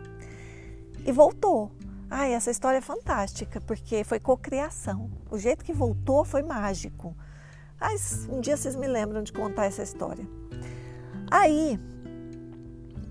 E 1.06 1.12
voltou. 1.12 1.72
Ai, 2.10 2.34
essa 2.34 2.52
história 2.52 2.78
é 2.78 2.82
fantástica, 2.82 3.60
porque 3.60 4.04
foi 4.04 4.20
cocriação. 4.20 5.10
O 5.32 5.38
jeito 5.38 5.66
que 5.66 5.74
voltou 5.74 6.24
foi 6.24 6.44
mágico. 6.44 7.16
Mas 7.82 8.28
um 8.30 8.40
dia 8.40 8.56
vocês 8.56 8.76
me 8.76 8.88
lembram 8.88 9.24
de 9.24 9.34
contar 9.34 9.66
essa 9.66 9.84
história. 9.84 10.26
Aí, 11.34 11.80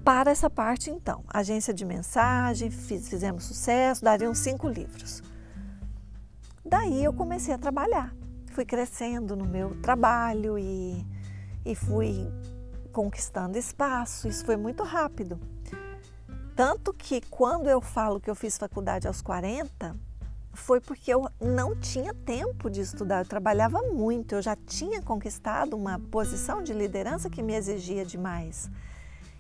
para 0.05 0.31
essa 0.31 0.49
parte 0.49 0.89
então, 0.91 1.25
agência 1.27 1.75
de 1.75 1.85
mensagem, 1.85 2.71
fiz, 2.71 3.09
fizemos 3.09 3.43
sucesso, 3.43 4.05
dariam 4.05 4.33
cinco 4.33 4.69
livros. 4.69 5.21
daí 6.65 7.03
eu 7.03 7.13
comecei 7.13 7.53
a 7.53 7.59
trabalhar. 7.59 8.15
Fui 8.53 8.65
crescendo 8.65 9.35
no 9.35 9.45
meu 9.45 9.75
trabalho 9.83 10.57
e, 10.57 11.05
e 11.67 11.75
fui 11.75 12.33
conquistando 12.93 13.59
espaço. 13.59 14.29
Isso 14.29 14.45
foi 14.45 14.57
muito 14.57 14.85
rápido. 14.85 15.41
Tanto 16.55 16.95
que 16.95 17.23
quando 17.23 17.69
eu 17.69 17.81
falo 17.81 18.21
que 18.21 18.31
eu 18.31 18.37
fiz 18.37 18.57
faculdade 18.57 19.09
aos 19.09 19.21
40, 19.21 19.97
foi 20.53 20.81
porque 20.81 21.13
eu 21.13 21.29
não 21.41 21.75
tinha 21.75 22.13
tempo 22.13 22.71
de 22.71 22.81
estudar. 22.81 23.21
Eu 23.21 23.29
trabalhava 23.29 23.81
muito, 23.83 24.35
eu 24.35 24.43
já 24.43 24.57
tinha 24.57 25.03
conquistado 25.03 25.77
uma 25.77 25.99
posição 25.99 26.63
de 26.63 26.73
liderança 26.73 27.31
que 27.31 27.43
me 27.43 27.55
exigia 27.55 28.05
demais. 28.05 28.71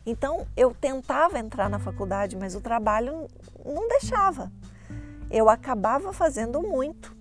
Então 0.04 0.46
eu 0.56 0.74
tentava 0.74 1.38
entrar 1.38 1.68
na 1.68 1.78
faculdade, 1.78 2.36
mas 2.36 2.54
o 2.54 2.60
trabalho 2.60 3.28
não 3.64 3.88
deixava. 3.88 4.50
Eu 5.30 5.48
acabava 5.48 6.12
fazendo 6.12 6.60
muito. 6.60 7.14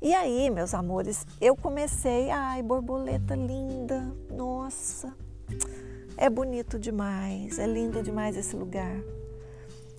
E 0.00 0.14
aí, 0.14 0.48
meus 0.48 0.74
amores, 0.74 1.26
eu 1.40 1.56
comecei, 1.56 2.30
ai, 2.30 2.62
borboleta 2.62 3.34
linda, 3.34 4.14
nossa, 4.30 5.12
é 6.16 6.30
bonito 6.30 6.78
demais, 6.78 7.58
é 7.58 7.66
lindo 7.66 8.00
demais 8.00 8.36
esse 8.36 8.54
lugar. 8.54 8.96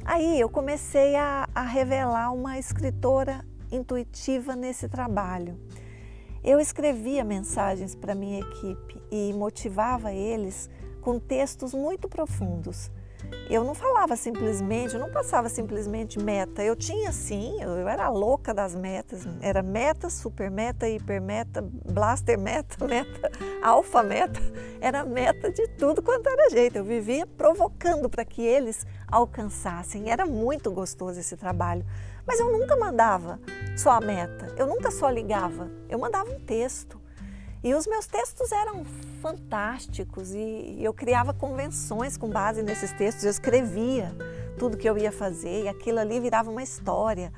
Aí 0.05 0.39
eu 0.39 0.49
comecei 0.49 1.15
a, 1.15 1.47
a 1.53 1.61
revelar 1.61 2.33
uma 2.33 2.57
escritora 2.57 3.45
intuitiva 3.71 4.55
nesse 4.55 4.87
trabalho. 4.87 5.59
Eu 6.43 6.59
escrevia 6.59 7.23
mensagens 7.23 7.95
para 7.95 8.15
minha 8.15 8.39
equipe 8.39 9.01
e 9.11 9.33
motivava 9.33 10.13
eles 10.13 10.69
com 11.01 11.19
textos 11.19 11.73
muito 11.73 12.07
profundos. 12.07 12.89
Eu 13.49 13.63
não 13.63 13.73
falava 13.73 14.15
simplesmente, 14.15 14.93
eu 14.93 14.99
não 14.99 15.11
passava 15.11 15.49
simplesmente 15.49 16.19
meta. 16.19 16.63
Eu 16.63 16.75
tinha 16.75 17.11
sim, 17.11 17.61
eu 17.61 17.87
era 17.87 18.07
louca 18.09 18.53
das 18.53 18.75
metas. 18.75 19.27
Era 19.41 19.63
meta, 19.63 20.09
super 20.09 20.51
meta, 20.51 20.87
hiper 20.87 21.21
meta, 21.21 21.61
blaster 21.61 22.39
meta, 22.39 22.77
meta, 22.85 23.31
alfa 23.63 24.03
meta. 24.03 24.39
Era 24.79 25.03
meta 25.03 25.51
de 25.51 25.67
tudo 25.69 26.01
quanto 26.01 26.27
era 26.27 26.49
jeito. 26.49 26.77
Eu 26.77 26.83
vivia 26.83 27.25
provocando 27.25 28.09
para 28.09 28.23
que 28.23 28.41
eles 28.41 28.85
alcançassem. 29.07 30.11
Era 30.11 30.25
muito 30.25 30.71
gostoso 30.71 31.19
esse 31.19 31.35
trabalho. 31.35 31.85
Mas 32.29 32.39
eu 32.39 32.51
nunca 32.51 32.75
mandava 32.75 33.39
só 33.75 33.89
a 33.89 33.99
meta, 33.99 34.53
eu 34.55 34.67
nunca 34.67 34.91
só 34.91 35.09
ligava, 35.09 35.67
eu 35.89 35.97
mandava 35.97 36.29
um 36.29 36.39
texto. 36.39 36.98
E 37.63 37.73
os 37.75 37.85
meus 37.85 38.07
textos 38.07 38.51
eram 38.51 38.85
fantásticos 39.21 40.33
e 40.33 40.77
eu 40.79 40.93
criava 40.93 41.33
convenções 41.33 42.15
com 42.15 42.29
base 42.29 42.63
nesses 42.63 42.93
textos. 42.93 43.25
Eu 43.25 43.31
escrevia 43.31 44.15
tudo 44.57 44.77
que 44.77 44.89
eu 44.89 44.97
ia 44.97 45.11
fazer 45.11 45.63
e 45.63 45.67
aquilo 45.67 45.99
ali 45.99 46.19
virava 46.21 46.49
uma 46.49 46.63
história. 46.63 47.33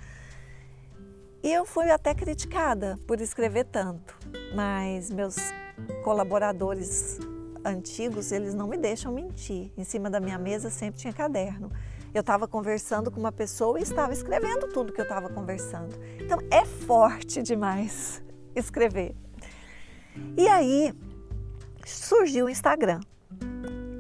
E 1.43 1.51
eu 1.51 1.65
fui 1.65 1.89
até 1.89 2.13
criticada 2.13 2.99
por 3.07 3.19
escrever 3.19 3.65
tanto, 3.65 4.15
mas 4.53 5.09
meus 5.09 5.37
colaboradores 6.03 7.17
antigos, 7.65 8.31
eles 8.31 8.53
não 8.53 8.67
me 8.67 8.77
deixam 8.77 9.11
mentir. 9.11 9.71
Em 9.75 9.83
cima 9.83 10.07
da 10.07 10.19
minha 10.19 10.37
mesa 10.37 10.69
sempre 10.69 10.99
tinha 10.99 11.13
caderno. 11.13 11.71
Eu 12.13 12.21
estava 12.21 12.47
conversando 12.47 13.09
com 13.09 13.19
uma 13.19 13.31
pessoa 13.31 13.79
e 13.79 13.83
estava 13.83 14.13
escrevendo 14.13 14.67
tudo 14.67 14.93
que 14.93 15.01
eu 15.01 15.05
estava 15.05 15.29
conversando. 15.29 15.95
Então 16.19 16.37
é 16.51 16.63
forte 16.63 17.41
demais 17.41 18.21
escrever. 18.55 19.15
E 20.38 20.48
aí 20.48 20.94
surgiu 21.86 22.46
o 22.46 22.50
Instagram. 22.50 23.00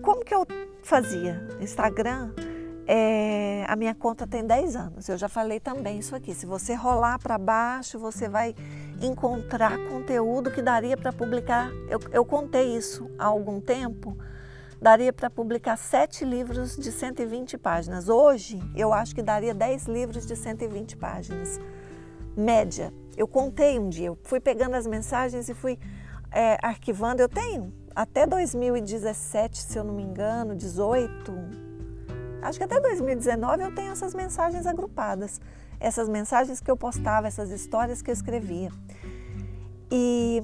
Como 0.01 0.25
que 0.25 0.33
eu 0.33 0.45
fazia? 0.83 1.47
Instagram, 1.59 2.31
é, 2.87 3.63
a 3.67 3.75
minha 3.75 3.93
conta 3.93 4.25
tem 4.27 4.45
10 4.45 4.75
anos. 4.75 5.07
Eu 5.07 5.17
já 5.17 5.29
falei 5.29 5.59
também 5.59 5.99
isso 5.99 6.15
aqui. 6.15 6.33
Se 6.33 6.45
você 6.45 6.73
rolar 6.73 7.19
para 7.19 7.37
baixo, 7.37 7.99
você 7.99 8.27
vai 8.27 8.55
encontrar 9.01 9.77
conteúdo 9.89 10.51
que 10.51 10.61
daria 10.61 10.97
para 10.97 11.13
publicar. 11.13 11.71
Eu, 11.89 11.99
eu 12.11 12.25
contei 12.25 12.75
isso 12.75 13.09
há 13.17 13.25
algum 13.25 13.59
tempo. 13.59 14.17
Daria 14.81 15.13
para 15.13 15.29
publicar 15.29 15.77
sete 15.77 16.25
livros 16.25 16.75
de 16.75 16.91
120 16.91 17.57
páginas. 17.57 18.09
Hoje, 18.09 18.59
eu 18.75 18.91
acho 18.91 19.13
que 19.13 19.21
daria 19.21 19.53
10 19.53 19.85
livros 19.85 20.25
de 20.25 20.35
120 20.35 20.97
páginas. 20.97 21.59
Média. 22.35 22.91
Eu 23.15 23.27
contei 23.27 23.77
um 23.77 23.89
dia, 23.89 24.07
eu 24.07 24.17
fui 24.23 24.39
pegando 24.39 24.75
as 24.75 24.87
mensagens 24.87 25.47
e 25.49 25.53
fui 25.53 25.77
é, 26.31 26.57
arquivando. 26.61 27.21
Eu 27.21 27.29
tenho 27.29 27.73
até 27.95 28.25
2017, 28.25 29.57
se 29.57 29.77
eu 29.77 29.83
não 29.83 29.93
me 29.93 30.03
engano, 30.03 30.55
18. 30.55 31.31
Acho 32.41 32.57
que 32.57 32.63
até 32.63 32.79
2019 32.79 33.63
eu 33.63 33.75
tenho 33.75 33.91
essas 33.91 34.15
mensagens 34.15 34.65
agrupadas. 34.65 35.39
Essas 35.79 36.07
mensagens 36.07 36.59
que 36.59 36.69
eu 36.69 36.77
postava, 36.77 37.27
essas 37.27 37.51
histórias 37.51 38.01
que 38.01 38.09
eu 38.09 38.13
escrevia. 38.13 38.71
E 39.91 40.43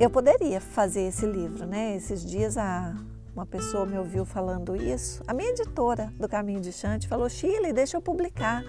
eu 0.00 0.08
poderia 0.08 0.60
fazer 0.60 1.02
esse 1.02 1.26
livro, 1.26 1.66
né? 1.66 1.96
Esses 1.96 2.24
dias 2.24 2.56
a, 2.56 2.94
uma 3.34 3.44
pessoa 3.44 3.84
me 3.84 3.98
ouviu 3.98 4.24
falando 4.24 4.74
isso. 4.74 5.22
A 5.26 5.34
minha 5.34 5.50
editora 5.50 6.12
do 6.18 6.28
Caminho 6.28 6.60
de 6.60 6.72
Chante 6.72 7.06
falou: 7.06 7.28
Chile, 7.28 7.72
deixa 7.72 7.96
eu 7.96 8.00
publicar. 8.00 8.64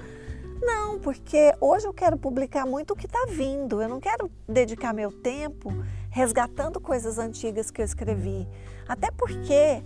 Não, 0.61 0.99
porque 0.99 1.53
hoje 1.61 1.87
eu 1.87 1.93
quero 1.93 2.17
publicar 2.17 2.65
muito 2.65 2.91
o 2.91 2.95
que 2.95 3.05
está 3.05 3.25
vindo. 3.29 3.81
Eu 3.81 3.89
não 3.89 3.99
quero 3.99 4.31
dedicar 4.47 4.93
meu 4.93 5.11
tempo 5.11 5.71
resgatando 6.09 6.79
coisas 6.79 7.19
antigas 7.19 7.69
que 7.69 7.81
eu 7.81 7.85
escrevi. 7.85 8.47
Até 8.87 9.11
porque 9.11 9.83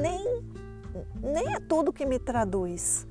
nem, 0.00 0.44
nem 1.20 1.54
é 1.54 1.60
tudo 1.60 1.92
que 1.92 2.06
me 2.06 2.18
traduz. 2.18 3.06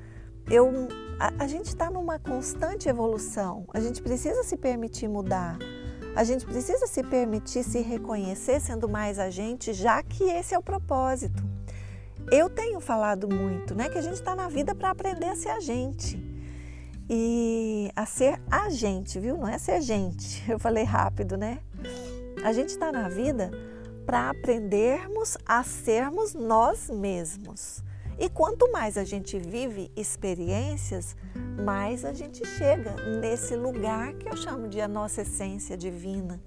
Eu, 0.50 0.72
a, 1.20 1.44
a 1.44 1.48
gente 1.48 1.66
está 1.66 1.90
numa 1.90 2.18
constante 2.18 2.88
evolução. 2.88 3.66
A 3.74 3.80
gente 3.80 4.02
precisa 4.02 4.44
se 4.44 4.56
permitir 4.56 5.08
mudar. 5.08 5.58
A 6.16 6.24
gente 6.24 6.46
precisa 6.46 6.88
se 6.88 7.04
permitir 7.04 7.64
se 7.64 7.82
reconhecer 7.82 8.62
sendo 8.62 8.88
mais 8.88 9.20
a 9.20 9.30
gente, 9.30 9.74
já 9.74 10.02
que 10.02 10.24
esse 10.24 10.56
é 10.56 10.58
o 10.58 10.64
propósito. 10.64 11.44
Eu 12.32 12.50
tenho 12.50 12.80
falado 12.80 13.28
muito, 13.28 13.76
né, 13.76 13.90
que 13.90 13.98
a 13.98 14.02
gente 14.02 14.14
está 14.14 14.34
na 14.34 14.48
vida 14.48 14.74
para 14.74 14.92
aprender 14.92 15.28
a 15.28 15.36
ser 15.36 15.50
a 15.50 15.60
gente 15.60 16.35
e 17.10 17.92
a 17.96 18.06
ser 18.06 18.42
a 18.50 18.70
gente, 18.70 19.20
viu? 19.20 19.38
Não 19.38 19.48
é 19.48 19.58
ser 19.58 19.82
gente. 19.82 20.44
Eu 20.50 20.60
falei 20.60 20.84
rápido, 20.84 21.38
né? 21.38 21.60
A 22.44 22.52
gente 22.52 22.70
está 22.70 22.92
na 22.92 23.08
vida 23.08 23.52
para 24.06 24.30
aprendermos 24.30 25.38
a 25.46 25.64
sermos 25.64 26.34
nós 26.34 26.90
mesmos. 26.90 27.84
E 28.18 28.30
quanto 28.30 28.72
mais 28.72 28.98
a 28.98 29.04
gente 29.04 29.38
vive 29.38 29.92
experiências, 29.96 31.16
mais 31.64 32.06
a 32.06 32.14
gente 32.14 32.46
chega 32.46 32.96
nesse 33.20 33.56
lugar 33.56 34.14
que 34.14 34.30
eu 34.30 34.38
chamo 34.38 34.70
de 34.70 34.80
a 34.80 34.88
nossa 34.88 35.24
essência 35.24 35.76
divina. 35.76 36.40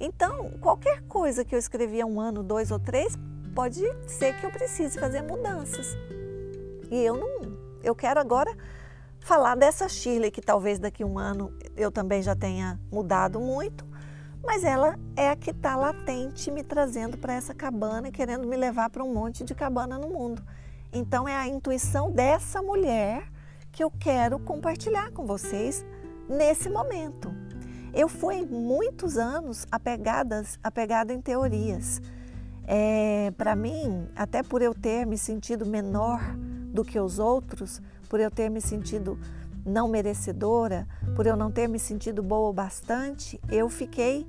Então, 0.00 0.50
qualquer 0.60 1.02
coisa 1.02 1.44
que 1.44 1.54
eu 1.54 1.58
escrevi 1.58 2.00
há 2.00 2.06
um 2.06 2.18
ano, 2.18 2.42
dois 2.42 2.70
ou 2.70 2.78
três, 2.78 3.18
pode 3.54 3.82
ser 4.08 4.34
que 4.40 4.46
eu 4.46 4.50
precise 4.50 4.98
fazer 4.98 5.22
mudanças. 5.22 5.94
E 6.90 7.04
eu 7.04 7.16
não, 7.16 7.58
eu 7.82 7.94
quero 7.94 8.18
agora 8.18 8.56
falar 9.24 9.54
dessa 9.54 9.88
Shirley, 9.88 10.30
que 10.30 10.40
talvez 10.40 10.78
daqui 10.78 11.02
a 11.02 11.06
um 11.06 11.18
ano 11.18 11.52
eu 11.76 11.90
também 11.90 12.22
já 12.22 12.34
tenha 12.34 12.78
mudado 12.90 13.40
muito, 13.40 13.86
mas 14.44 14.64
ela 14.64 14.98
é 15.16 15.30
a 15.30 15.36
que 15.36 15.50
está 15.50 15.76
latente 15.76 16.50
me 16.50 16.62
trazendo 16.62 17.16
para 17.16 17.34
essa 17.34 17.54
cabana 17.54 18.08
e 18.08 18.12
querendo 18.12 18.46
me 18.46 18.56
levar 18.56 18.90
para 18.90 19.04
um 19.04 19.14
monte 19.14 19.44
de 19.44 19.54
cabana 19.54 19.98
no 19.98 20.08
mundo. 20.08 20.42
Então 20.92 21.28
é 21.28 21.36
a 21.36 21.46
intuição 21.46 22.10
dessa 22.10 22.60
mulher 22.60 23.30
que 23.70 23.82
eu 23.82 23.90
quero 23.90 24.38
compartilhar 24.40 25.10
com 25.12 25.24
vocês 25.24 25.84
nesse 26.28 26.68
momento. 26.68 27.32
Eu 27.94 28.08
fui 28.08 28.44
muitos 28.44 29.16
anos 29.16 29.66
apegadas, 29.70 30.58
apegada 30.62 31.12
em 31.12 31.20
teorias. 31.20 32.00
É, 32.66 33.32
para 33.36 33.54
mim, 33.54 34.08
até 34.16 34.42
por 34.42 34.62
eu 34.62 34.74
ter 34.74 35.06
me 35.06 35.16
sentido 35.16 35.64
menor 35.64 36.20
do 36.72 36.84
que 36.84 36.98
os 36.98 37.18
outros, 37.18 37.80
por 38.12 38.20
eu 38.20 38.30
ter 38.30 38.50
me 38.50 38.60
sentido 38.60 39.18
não 39.64 39.88
merecedora, 39.88 40.86
por 41.16 41.26
eu 41.26 41.34
não 41.34 41.50
ter 41.50 41.66
me 41.66 41.78
sentido 41.78 42.22
boa 42.22 42.50
o 42.50 42.52
bastante, 42.52 43.40
eu 43.50 43.70
fiquei 43.70 44.28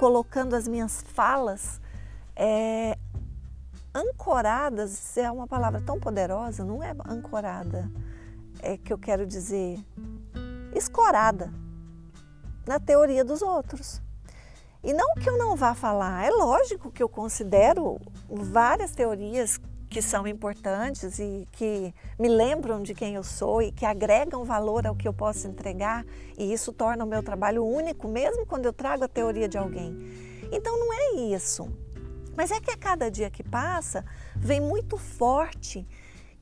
colocando 0.00 0.54
as 0.56 0.66
minhas 0.66 1.04
falas 1.08 1.82
é, 2.34 2.96
ancoradas, 3.92 5.18
é 5.18 5.30
uma 5.30 5.46
palavra 5.46 5.82
tão 5.82 6.00
poderosa, 6.00 6.64
não 6.64 6.82
é 6.82 6.94
ancorada, 7.06 7.90
é 8.62 8.78
que 8.78 8.90
eu 8.90 8.96
quero 8.96 9.26
dizer 9.26 9.78
escorada 10.74 11.52
na 12.66 12.80
teoria 12.80 13.22
dos 13.22 13.42
outros. 13.42 14.00
E 14.82 14.94
não 14.94 15.14
que 15.16 15.28
eu 15.28 15.36
não 15.36 15.54
vá 15.56 15.74
falar, 15.74 16.24
é 16.24 16.30
lógico 16.30 16.90
que 16.90 17.02
eu 17.02 17.08
considero 17.10 18.00
várias 18.30 18.92
teorias 18.92 19.60
que 19.94 20.02
são 20.02 20.26
importantes 20.26 21.20
e 21.20 21.46
que 21.52 21.94
me 22.18 22.28
lembram 22.28 22.82
de 22.82 22.92
quem 22.92 23.14
eu 23.14 23.22
sou 23.22 23.62
e 23.62 23.70
que 23.70 23.86
agregam 23.86 24.42
valor 24.42 24.88
ao 24.88 24.96
que 24.96 25.06
eu 25.06 25.12
posso 25.12 25.46
entregar, 25.46 26.04
e 26.36 26.52
isso 26.52 26.72
torna 26.72 27.04
o 27.04 27.06
meu 27.06 27.22
trabalho 27.22 27.64
único, 27.64 28.08
mesmo 28.08 28.44
quando 28.44 28.66
eu 28.66 28.72
trago 28.72 29.04
a 29.04 29.08
teoria 29.08 29.48
de 29.48 29.56
alguém. 29.56 29.96
Então 30.50 30.76
não 30.76 30.92
é 30.92 31.12
isso. 31.32 31.70
Mas 32.36 32.50
é 32.50 32.60
que 32.60 32.72
a 32.72 32.76
cada 32.76 33.08
dia 33.08 33.30
que 33.30 33.44
passa, 33.44 34.04
vem 34.34 34.60
muito 34.60 34.98
forte 34.98 35.86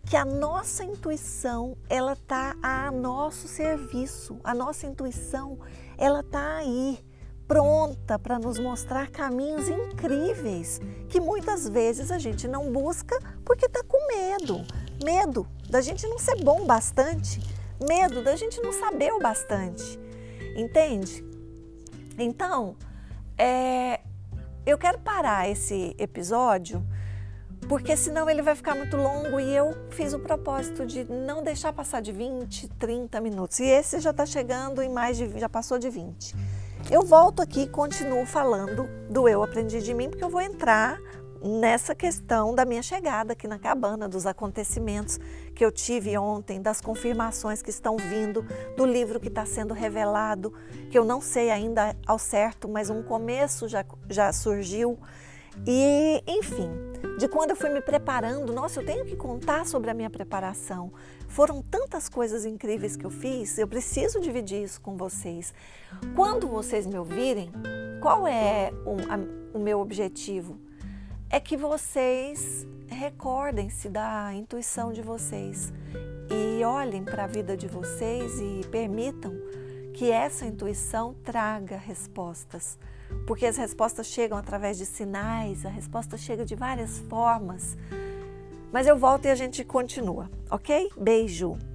que 0.03 0.17
a 0.17 0.25
nossa 0.25 0.83
intuição 0.83 1.77
ela 1.91 2.17
tá 2.17 2.57
a 2.63 2.91
nosso 2.91 3.47
serviço. 3.49 4.41
A 4.43 4.55
nossa 4.55 4.87
intuição 4.87 5.59
ela 5.99 6.23
tá 6.23 6.57
aí 6.57 7.05
pronta 7.53 8.19
para 8.19 8.39
nos 8.39 8.59
mostrar 8.59 9.11
caminhos 9.11 9.69
incríveis 9.69 10.81
que 11.07 11.21
muitas 11.21 11.69
vezes 11.69 12.11
a 12.11 12.17
gente 12.19 12.49
não 12.49 12.73
busca 12.73 13.15
porque 13.45 13.67
está 13.67 13.85
com 13.85 13.99
medo. 14.07 14.65
Medo 15.05 15.47
da 15.69 15.83
gente 15.83 16.07
não 16.07 16.19
ser 16.19 16.43
bom 16.43 16.65
bastante, 16.65 17.43
medo 17.87 18.25
da 18.25 18.37
gente 18.37 18.59
não 18.63 18.73
saber 18.73 19.13
o 19.13 19.19
bastante, 19.19 20.01
entende? 20.57 21.23
Então, 22.17 22.75
é, 23.37 24.01
eu 24.65 24.79
quero 24.79 25.01
parar 25.01 25.47
esse 25.47 25.95
episódio 25.99 26.83
porque 27.69 27.99
senão 27.99 28.31
ele 28.31 28.41
vai 28.41 28.55
ficar 28.55 28.75
muito 28.75 28.97
longo 28.97 29.39
e 29.39 29.55
eu 29.55 29.77
fiz 29.91 30.15
o 30.15 30.19
propósito 30.19 30.87
de 30.87 31.05
não 31.05 31.45
deixar 31.45 31.75
passar 31.75 32.01
de 32.01 32.13
20, 32.13 32.69
30 32.79 33.21
minutos. 33.21 33.61
E 33.61 33.65
esse 33.65 34.01
já 34.01 34.11
está 34.11 34.25
chegando 34.25 34.81
em 34.81 34.89
mais 34.89 35.19
de, 35.19 35.39
já 35.39 35.51
passou 35.51 35.79
de 35.79 35.91
20. 35.91 36.62
Eu 36.91 37.03
volto 37.03 37.41
aqui 37.41 37.63
e 37.63 37.69
continuo 37.69 38.27
falando 38.27 38.89
do 39.09 39.29
Eu 39.29 39.43
Aprendi 39.43 39.81
de 39.81 39.95
Mim, 39.95 40.11
porque 40.11 40.25
eu 40.25 40.29
vou 40.29 40.41
entrar 40.41 40.99
nessa 41.43 41.95
questão 41.95 42.55
da 42.55 42.65
minha 42.65 42.83
chegada 42.83 43.33
aqui 43.33 43.49
na 43.49 43.59
cabana, 43.59 44.09
dos 44.09 44.27
acontecimentos 44.27 45.19
que 45.55 45.65
eu 45.65 45.73
tive 45.73 46.17
ontem, 46.17 46.61
das 46.61 46.81
confirmações 46.81 47.63
que 47.63 47.71
estão 47.71 47.97
vindo, 47.97 48.45
do 48.77 48.85
livro 48.85 49.19
que 49.19 49.29
está 49.29 49.45
sendo 49.45 49.75
revelado, 49.75 50.53
que 50.91 50.99
eu 50.99 51.05
não 51.05 51.21
sei 51.21 51.51
ainda 51.51 51.97
ao 52.07 52.19
certo, 52.19 52.69
mas 52.69 52.91
um 52.91 53.03
começo 53.03 53.67
já, 53.69 53.85
já 54.09 54.33
surgiu. 54.33 54.99
E, 55.67 56.23
enfim, 56.27 56.71
de 57.19 57.29
quando 57.29 57.51
eu 57.51 57.57
fui 57.57 57.71
me 57.71 57.81
preparando, 57.81 58.53
nossa, 58.53 58.81
eu 58.81 58.87
tenho 58.87 59.05
que 59.05 59.17
contar 59.17 59.67
sobre 59.67 59.91
a 59.91 59.95
minha 59.95 60.11
preparação. 60.11 60.93
Foram 61.29 61.63
tantas 61.63 62.09
coisas 62.09 62.45
incríveis 62.45 62.97
que 62.97 63.05
eu 63.05 63.11
fiz, 63.11 63.59
eu 63.59 63.69
preciso 63.69 64.21
dividir 64.21 64.63
isso 64.63 64.81
com 64.81 64.97
vocês. 64.97 65.55
Quando 66.15 66.49
vocês 66.49 66.87
me 66.87 66.99
ouvirem, 66.99 67.51
qual 68.01 68.27
é 68.27 68.73
o, 68.85 68.97
a, 69.09 69.57
o 69.57 69.61
meu 69.61 69.81
objetivo? 69.81 70.59
É 71.31 71.39
que 71.39 71.57
vocês 71.57 72.67
recordem-se 72.89 73.89
da 73.89 74.35
intuição 74.35 74.93
de 74.93 75.01
vocês 75.01 75.73
e 76.31 76.65
olhem 76.65 77.05
para 77.05 77.25
a 77.25 77.27
vida 77.27 77.57
de 77.57 77.67
vocês 77.67 78.41
e 78.41 78.67
permitam 78.69 79.33
que 79.95 80.11
essa 80.11 80.45
intuição 80.45 81.15
traga 81.23 81.77
respostas 81.77 82.79
porque 83.27 83.47
as 83.47 83.57
respostas 83.57 84.07
chegam 84.07 84.37
através 84.37 84.79
de 84.79 84.87
sinais, 84.87 85.65
a 85.65 85.69
resposta 85.69 86.17
chega 86.17 86.45
de 86.45 86.55
várias 86.55 86.99
formas. 87.09 87.77
Mas 88.73 88.87
eu 88.87 88.97
volto 88.97 89.27
e 89.27 89.31
a 89.31 89.35
gente 89.35 89.65
continua, 89.65 90.31
ok? 90.51 90.91
Beijo! 90.97 91.72